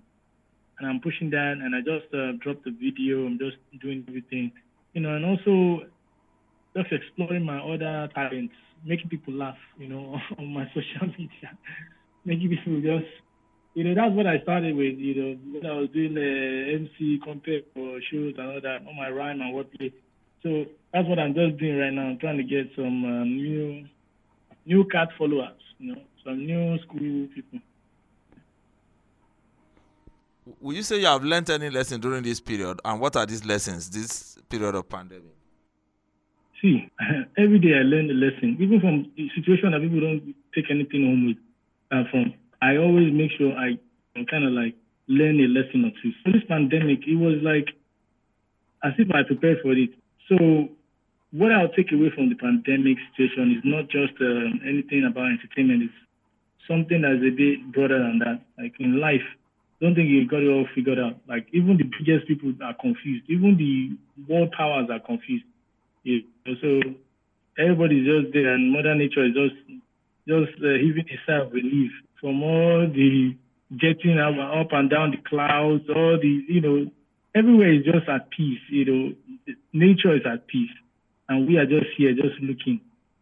and 0.78 0.88
I'm 0.88 1.00
pushing 1.00 1.30
that. 1.30 1.58
And 1.62 1.74
I 1.74 1.80
just 1.80 2.12
uh, 2.14 2.32
dropped 2.40 2.64
the 2.64 2.70
video. 2.70 3.26
I'm 3.26 3.38
just 3.38 3.56
doing 3.80 4.04
everything, 4.08 4.52
you 4.94 5.00
know, 5.00 5.14
and 5.14 5.24
also 5.24 5.86
just 6.76 6.92
exploring 6.92 7.44
my 7.44 7.58
other 7.58 8.08
talents, 8.14 8.54
making 8.84 9.08
people 9.08 9.34
laugh, 9.34 9.56
you 9.78 9.88
know, 9.88 10.16
on 10.38 10.52
my 10.52 10.66
social 10.74 11.06
media, 11.18 11.56
making 12.24 12.48
people 12.48 12.80
just, 12.80 13.10
you 13.74 13.84
know, 13.84 13.94
that's 13.94 14.14
what 14.14 14.26
I 14.26 14.40
started 14.42 14.76
with, 14.76 14.98
you 14.98 15.14
know, 15.14 15.38
when 15.52 15.66
I 15.66 15.78
was 15.78 15.88
doing 15.90 16.14
the 16.14 16.74
MC 16.74 17.20
compare 17.24 17.60
for 17.72 18.00
shows 18.10 18.34
and 18.36 18.52
all 18.52 18.60
that, 18.60 18.86
on 18.86 18.96
my 18.96 19.08
rhyme 19.08 19.40
and 19.40 19.54
wordplay. 19.54 19.92
So 20.42 20.66
that's 20.92 21.08
what 21.08 21.18
I'm 21.18 21.34
just 21.34 21.56
doing 21.58 21.78
right 21.78 21.92
now. 21.92 22.08
I'm 22.08 22.18
trying 22.18 22.36
to 22.36 22.42
get 22.42 22.70
some 22.76 23.04
um, 23.04 23.36
new, 23.36 23.86
new 24.66 24.84
cat 24.88 25.08
followers, 25.16 25.56
you 25.78 25.94
know, 25.94 26.02
some 26.24 26.44
new 26.44 26.78
school 26.80 27.28
people. 27.34 27.60
Would 30.60 30.76
you 30.76 30.82
say 30.82 30.98
you 30.98 31.06
have 31.06 31.22
learned 31.22 31.48
any 31.50 31.70
lesson 31.70 32.00
during 32.00 32.22
this 32.22 32.40
period? 32.40 32.80
And 32.84 33.00
what 33.00 33.16
are 33.16 33.24
these 33.24 33.44
lessons, 33.44 33.88
this 33.88 34.36
period 34.48 34.74
of 34.74 34.88
pandemic? 34.88 35.36
See, 36.60 36.90
every 37.38 37.58
day 37.58 37.74
I 37.78 37.82
learn 37.82 38.10
a 38.10 38.14
lesson, 38.14 38.56
even 38.60 38.80
from 38.80 39.10
the 39.16 39.30
situation 39.34 39.70
that 39.70 39.80
people 39.80 40.00
don't 40.00 40.34
take 40.54 40.70
anything 40.70 41.04
home 41.06 41.26
with 41.26 41.36
uh, 41.90 42.10
from. 42.10 42.34
I 42.62 42.76
always 42.76 43.12
make 43.12 43.32
sure 43.36 43.52
I 43.58 43.76
kind 44.30 44.44
of 44.46 44.52
like 44.52 44.76
learn 45.08 45.40
a 45.40 45.48
lesson 45.50 45.84
or 45.84 45.92
two. 46.00 46.12
So 46.22 46.30
this 46.30 46.46
pandemic, 46.48 47.00
it 47.08 47.16
was 47.18 47.42
like 47.42 47.66
as 48.84 48.92
if 48.98 49.10
I 49.10 49.26
prepared 49.26 49.58
for 49.62 49.72
it. 49.72 49.90
So 50.28 50.70
what 51.32 51.50
I'll 51.50 51.74
take 51.74 51.90
away 51.90 52.12
from 52.14 52.28
the 52.28 52.36
pandemic 52.36 52.98
situation 53.10 53.58
is 53.58 53.62
not 53.64 53.90
just 53.90 54.14
um, 54.20 54.60
anything 54.62 55.02
about 55.10 55.34
entertainment. 55.34 55.90
It's 55.90 55.98
something 56.68 57.02
that's 57.02 57.18
a 57.18 57.34
bit 57.34 57.72
broader 57.74 57.98
than 57.98 58.20
that. 58.20 58.46
Like 58.56 58.78
in 58.78 59.00
life, 59.00 59.26
don't 59.80 59.96
think 59.96 60.08
you 60.08 60.28
got 60.28 60.46
it 60.46 60.48
all 60.48 60.68
figured 60.74 61.00
out. 61.00 61.18
Like 61.26 61.48
even 61.52 61.76
the 61.76 61.90
biggest 61.98 62.28
people 62.28 62.54
are 62.62 62.74
confused. 62.78 63.26
Even 63.28 63.58
the 63.58 63.98
world 64.30 64.52
powers 64.56 64.86
are 64.88 65.00
confused. 65.00 65.44
Yeah. 66.04 66.22
So 66.62 66.80
everybody's 67.58 68.06
just 68.06 68.32
there, 68.32 68.54
and 68.54 68.70
Mother 68.70 68.94
Nature 68.94 69.26
is 69.26 69.34
just 69.34 69.58
just 70.26 70.52
uh, 70.58 70.78
giving 70.78 71.06
itself 71.08 71.52
relief 71.52 71.90
from 72.20 72.42
all 72.42 72.86
the 72.86 73.36
jetting 73.76 74.18
up, 74.18 74.72
and 74.72 74.90
down 74.90 75.10
the 75.10 75.16
clouds. 75.28 75.84
All 75.88 76.18
the 76.20 76.44
you 76.48 76.60
know, 76.60 76.90
everywhere 77.34 77.72
is 77.72 77.84
just 77.84 78.08
at 78.08 78.30
peace. 78.30 78.60
You 78.70 78.84
know, 78.84 79.54
nature 79.72 80.14
is 80.14 80.22
at 80.26 80.46
peace, 80.46 80.70
and 81.28 81.46
we 81.48 81.56
are 81.56 81.66
just 81.66 81.86
here, 81.96 82.14
just 82.14 82.40
looking, 82.40 82.80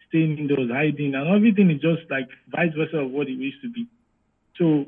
staying 0.08 0.38
indoors, 0.38 0.70
hiding, 0.70 1.14
and 1.14 1.28
everything 1.28 1.70
is 1.70 1.80
just 1.80 2.10
like 2.10 2.28
vice 2.48 2.72
versa 2.76 2.98
of 2.98 3.10
what 3.10 3.28
it 3.28 3.32
used 3.32 3.62
to 3.62 3.70
be. 3.70 3.86
So 4.58 4.86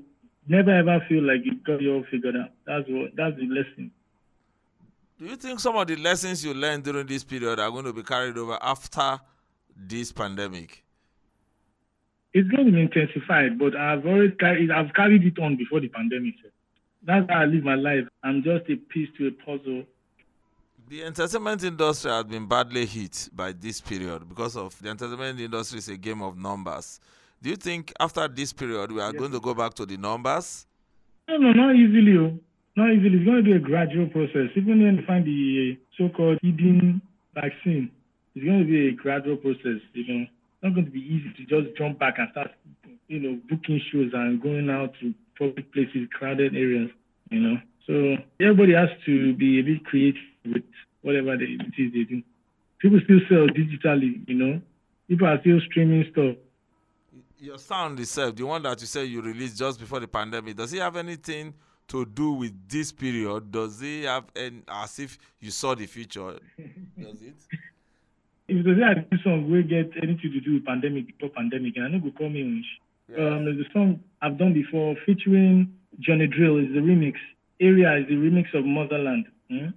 never 0.49 0.71
ever 0.71 1.05
feel 1.09 1.23
like 1.23 1.45
you 1.45 1.57
got 1.65 1.81
your 1.81 2.05
figured 2.11 2.37
out. 2.37 2.51
That's 2.67 2.85
what 2.89 3.17
that's 3.17 3.37
the 3.37 3.47
lesson. 3.47 3.91
Do 5.19 5.27
you 5.29 5.37
think 5.37 5.61
some 5.61 5.77
of 5.77 5.87
the 5.87 5.95
lessons 5.97 6.45
you 6.45 6.53
learned 6.53 6.83
during 6.83 7.07
this 7.07 7.23
period 7.23 7.61
are 7.61 7.71
going 7.71 7.85
to 7.85 7.93
be 7.93 8.03
carried 8.03 8.37
over 8.37 8.59
after 8.61 9.21
this 9.77 10.11
pandemic? 10.11 10.83
It's 12.35 12.49
going 12.49 12.67
to 12.67 12.73
be 12.73 12.81
intensified, 12.81 13.59
but 13.59 13.77
I've 13.77 14.07
already 14.07 14.33
carried 14.37 14.71
I've 14.71 14.93
carried 14.95 15.25
it 15.25 15.39
on 15.39 15.57
before 15.57 15.81
the 15.81 15.89
pandemic. 15.89 16.35
That's 17.05 17.29
how 17.29 17.43
I 17.43 17.45
live 17.47 17.65
my 17.65 17.75
life. 17.75 18.05
I'm 18.23 18.43
just 18.43 18.71
a 18.71 18.77
piece 18.77 19.09
to 19.19 19.29
a 19.29 19.31
puzzle. 19.33 19.85
The 20.89 21.05
entertainment 21.05 21.63
industry 21.65 22.11
has 22.11 22.25
been 22.25 22.47
badly 22.47 22.87
hit 22.87 23.29
by 23.35 23.53
this 23.53 23.81
period 23.81 24.29
because 24.29 24.57
of 24.57 24.81
the 24.83 24.89
entertainment 24.91 25.41
industry 25.41 25.79
is 25.79 25.89
a 25.89 25.97
game 25.97 26.23
of 26.23 26.37
numbers. 26.39 27.01
Do 27.43 27.51
you 27.51 27.57
think 27.57 27.93
after 27.99 28.29
this 28.29 28.53
period 28.53 28.93
we 28.93 29.01
are 29.01 29.11
Yes. 29.13 29.19
going 29.19 29.33
to 29.33 29.41
go 29.41 29.55
back 29.55 29.75
to 29.75 29.87
the 29.87 29.97
numbers? 29.97 30.67
No, 31.29 31.37
no, 31.39 31.53
not 31.53 31.75
easily. 31.77 32.17
oh. 32.19 32.39
Not 32.77 32.93
easily. 32.93 33.17
It's 33.19 33.25
going 33.27 33.37
to 33.39 33.43
be 33.43 33.53
a 33.53 33.59
gradual 33.59 34.07
process. 34.09 34.49
Even 34.57 34.83
when 34.83 34.97
you 34.97 35.03
find 35.07 35.25
the 35.27 35.77
uh, 35.77 35.77
so-called 35.99 36.39
hidden 36.43 37.03
vaccine, 37.35 37.91
it's 38.35 38.45
going 38.45 38.61
to 38.61 38.65
be 38.65 38.89
a 38.89 38.93
gradual 38.93 39.37
process. 39.37 39.81
You 39.93 40.07
know, 40.09 40.27
not 40.63 40.75
going 40.75 40.87
to 40.87 40.91
be 40.91 41.01
easy 41.01 41.33
to 41.37 41.45
just 41.45 41.77
jump 41.77 41.99
back 41.99 42.15
and 42.19 42.29
start, 42.31 42.53
you 43.09 43.21
know, 43.21 43.39
booking 43.49 43.81
shows 43.91 44.11
and 44.15 44.41
going 44.41 44.71
out 44.71 44.95
to 45.01 45.15
public 45.39 45.73
places, 45.73 46.09
crowded 46.13 46.55
areas. 46.55 46.91
You 47.31 47.41
know, 47.41 47.57
so 47.87 48.17
everybody 48.41 48.75
has 48.75 48.91
to 49.07 49.35
be 49.35 49.59
a 49.59 49.63
bit 49.63 49.85
creative 49.85 50.21
with 50.45 50.63
whatever 51.03 51.37
they, 51.37 51.45
it 51.45 51.75
is 51.79 51.93
they 51.93 52.05
do. 52.05 52.23
People 52.79 53.01
still 53.05 53.21
sell 53.29 53.47
digitally. 53.49 54.27
You 54.29 54.35
know, 54.35 54.61
people 55.09 55.27
are 55.27 55.41
still 55.41 55.61
streaming 55.67 56.07
stuff. 56.13 56.37
Your 57.39 57.59
sound 57.59 57.99
itself, 57.99 58.37
the 58.37 58.45
one 58.45 58.63
that 58.63 58.81
you 58.81 58.87
said 58.87 59.09
you 59.09 59.21
released 59.21 59.59
just 59.59 59.81
before 59.81 59.99
the 59.99 60.07
pandemic, 60.07 60.57
does 60.57 60.73
it 60.73 60.79
have 60.79 60.97
anything 60.97 61.53
to 61.89 62.07
do 62.07 62.33
with 62.33 62.53
this 62.69 62.93
period? 62.93 63.51
Does 63.51 63.83
it 63.83 64.05
have 64.05 64.25
any, 64.37 64.63
as 64.69 64.99
if 65.01 65.19
you 65.41 65.51
saw 65.51 65.75
the 65.75 65.87
future? 65.87 66.39
Does 66.97 67.21
it? 67.23 67.35
If 68.53 68.67
the 68.67 68.75
say 68.77 68.85
I 68.85 68.95
do 69.01 69.17
song 69.25 69.51
we 69.51 69.63
get 69.63 69.91
anything 70.03 70.31
to 70.31 70.41
do 70.41 70.55
with 70.55 70.67
pandemic 70.67 71.07
before 71.07 71.31
pandemic, 71.31 71.73
and 71.77 71.87
I 71.87 71.89
know 71.89 72.01
go 72.01 72.11
call 72.11 72.29
me 72.29 72.43
Unsh. 72.45 72.69
Yeah. 73.09 73.37
Um, 73.37 73.45
there's 73.47 73.65
a 73.65 73.73
song 73.73 74.01
I've 74.21 74.37
done 74.37 74.53
before 74.53 74.95
featuring 75.07 75.73
Johnny 76.01 76.27
Drille 76.27 76.59
is 76.59 76.69
the 76.75 76.81
remix. 76.81 77.15
Area 77.61 77.97
is 77.97 78.09
the 78.09 78.15
remix 78.15 78.53
of 78.53 78.67
Motherland. 78.67 79.25
Hmm? 79.49 79.69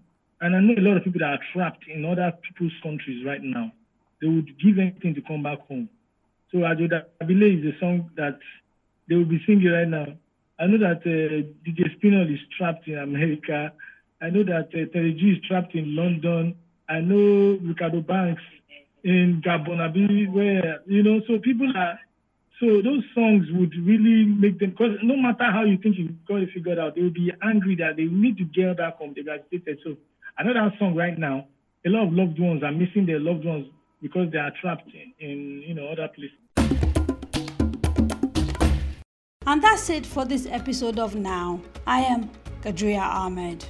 And 0.42 0.56
I 0.58 0.60
know 0.60 0.74
a 0.78 0.84
lot 0.84 0.98
of 0.98 1.06
people 1.06 1.20
that 1.20 1.40
are 1.40 1.40
trapped 1.54 1.88
in 1.88 2.04
other 2.04 2.34
people's 2.44 2.74
countries 2.84 3.26
right 3.26 3.42
now. 3.42 3.72
They 4.22 4.28
would 4.28 4.60
give 4.60 4.78
anything 4.78 5.16
to 5.16 5.22
come 5.22 5.44
back 5.44 5.66
home. 5.70 5.88
So 6.52 6.66
I 6.66 6.76
believe 6.76 7.64
is 7.66 7.76
a 7.76 7.80
song 7.80 8.10
that 8.18 8.40
they 9.08 9.16
will 9.16 9.24
be 9.24 9.42
singing 9.48 9.72
right 9.72 9.88
now. 9.88 10.08
I 10.60 10.68
know 10.68 10.80
that 10.80 11.00
uh, 11.08 11.48
DJ 11.64 11.96
Spinall 11.96 12.28
is 12.28 12.40
trapped 12.58 12.90
in 12.90 12.98
America. 12.98 13.72
I 14.22 14.30
know 14.32 14.44
that 14.44 14.68
uh, 14.76 14.92
Terry 14.92 15.14
G 15.14 15.40
is 15.40 15.48
trapped 15.48 15.76
in 15.76 15.96
London. 15.96 16.58
I 16.88 17.00
know 17.00 17.58
Ricardo 17.64 18.02
Banks 18.02 18.44
in 19.04 19.42
Gabon, 19.44 20.32
where, 20.32 20.82
you 20.86 21.02
know, 21.02 21.22
so 21.28 21.40
people 21.40 21.72
are, 21.76 22.00
so 22.60 22.82
those 22.82 23.04
songs 23.14 23.48
would 23.52 23.74
really 23.76 24.26
make 24.26 24.60
them, 24.60 24.70
because 24.72 24.98
no 25.04 25.16
matter 25.18 25.46
how 25.52 25.64
you 25.64 25.78
think 25.78 25.98
you've 25.98 26.26
got 26.28 26.42
it 26.42 26.50
figured 26.54 26.78
out, 26.78 26.96
they 26.96 27.02
will 27.02 27.10
be 27.10 27.32
angry 27.44 27.76
that 27.76 27.98
they 27.98 28.06
need 28.06 28.38
to 28.38 28.44
get 28.46 28.78
back 28.78 28.98
home. 28.98 29.14
They've 29.16 29.28
agitated. 29.28 29.80
So 29.84 29.98
I 30.38 30.44
know 30.44 30.54
that 30.54 30.78
song 30.78 30.96
right 30.96 31.18
now, 31.18 31.48
a 31.86 31.90
lot 31.90 32.08
of 32.08 32.14
loved 32.14 32.40
ones 32.40 32.64
are 32.64 32.72
missing 32.72 33.06
their 33.06 33.20
loved 33.20 33.46
ones 33.46 33.68
because 34.02 34.32
they 34.32 34.38
are 34.38 34.52
trapped 34.62 34.90
in, 34.94 35.14
in 35.20 35.64
you 35.68 35.74
know, 35.74 35.88
other 35.88 36.08
places. 36.08 36.38
And 39.48 39.62
that's 39.62 39.90
it 39.90 40.06
for 40.06 40.26
this 40.26 40.48
episode 40.48 41.00
of 41.00 41.16
Now. 41.16 41.62
I 41.86 42.02
am 42.02 42.30
Kadaria 42.62 43.02
Ahmed. 43.02 43.66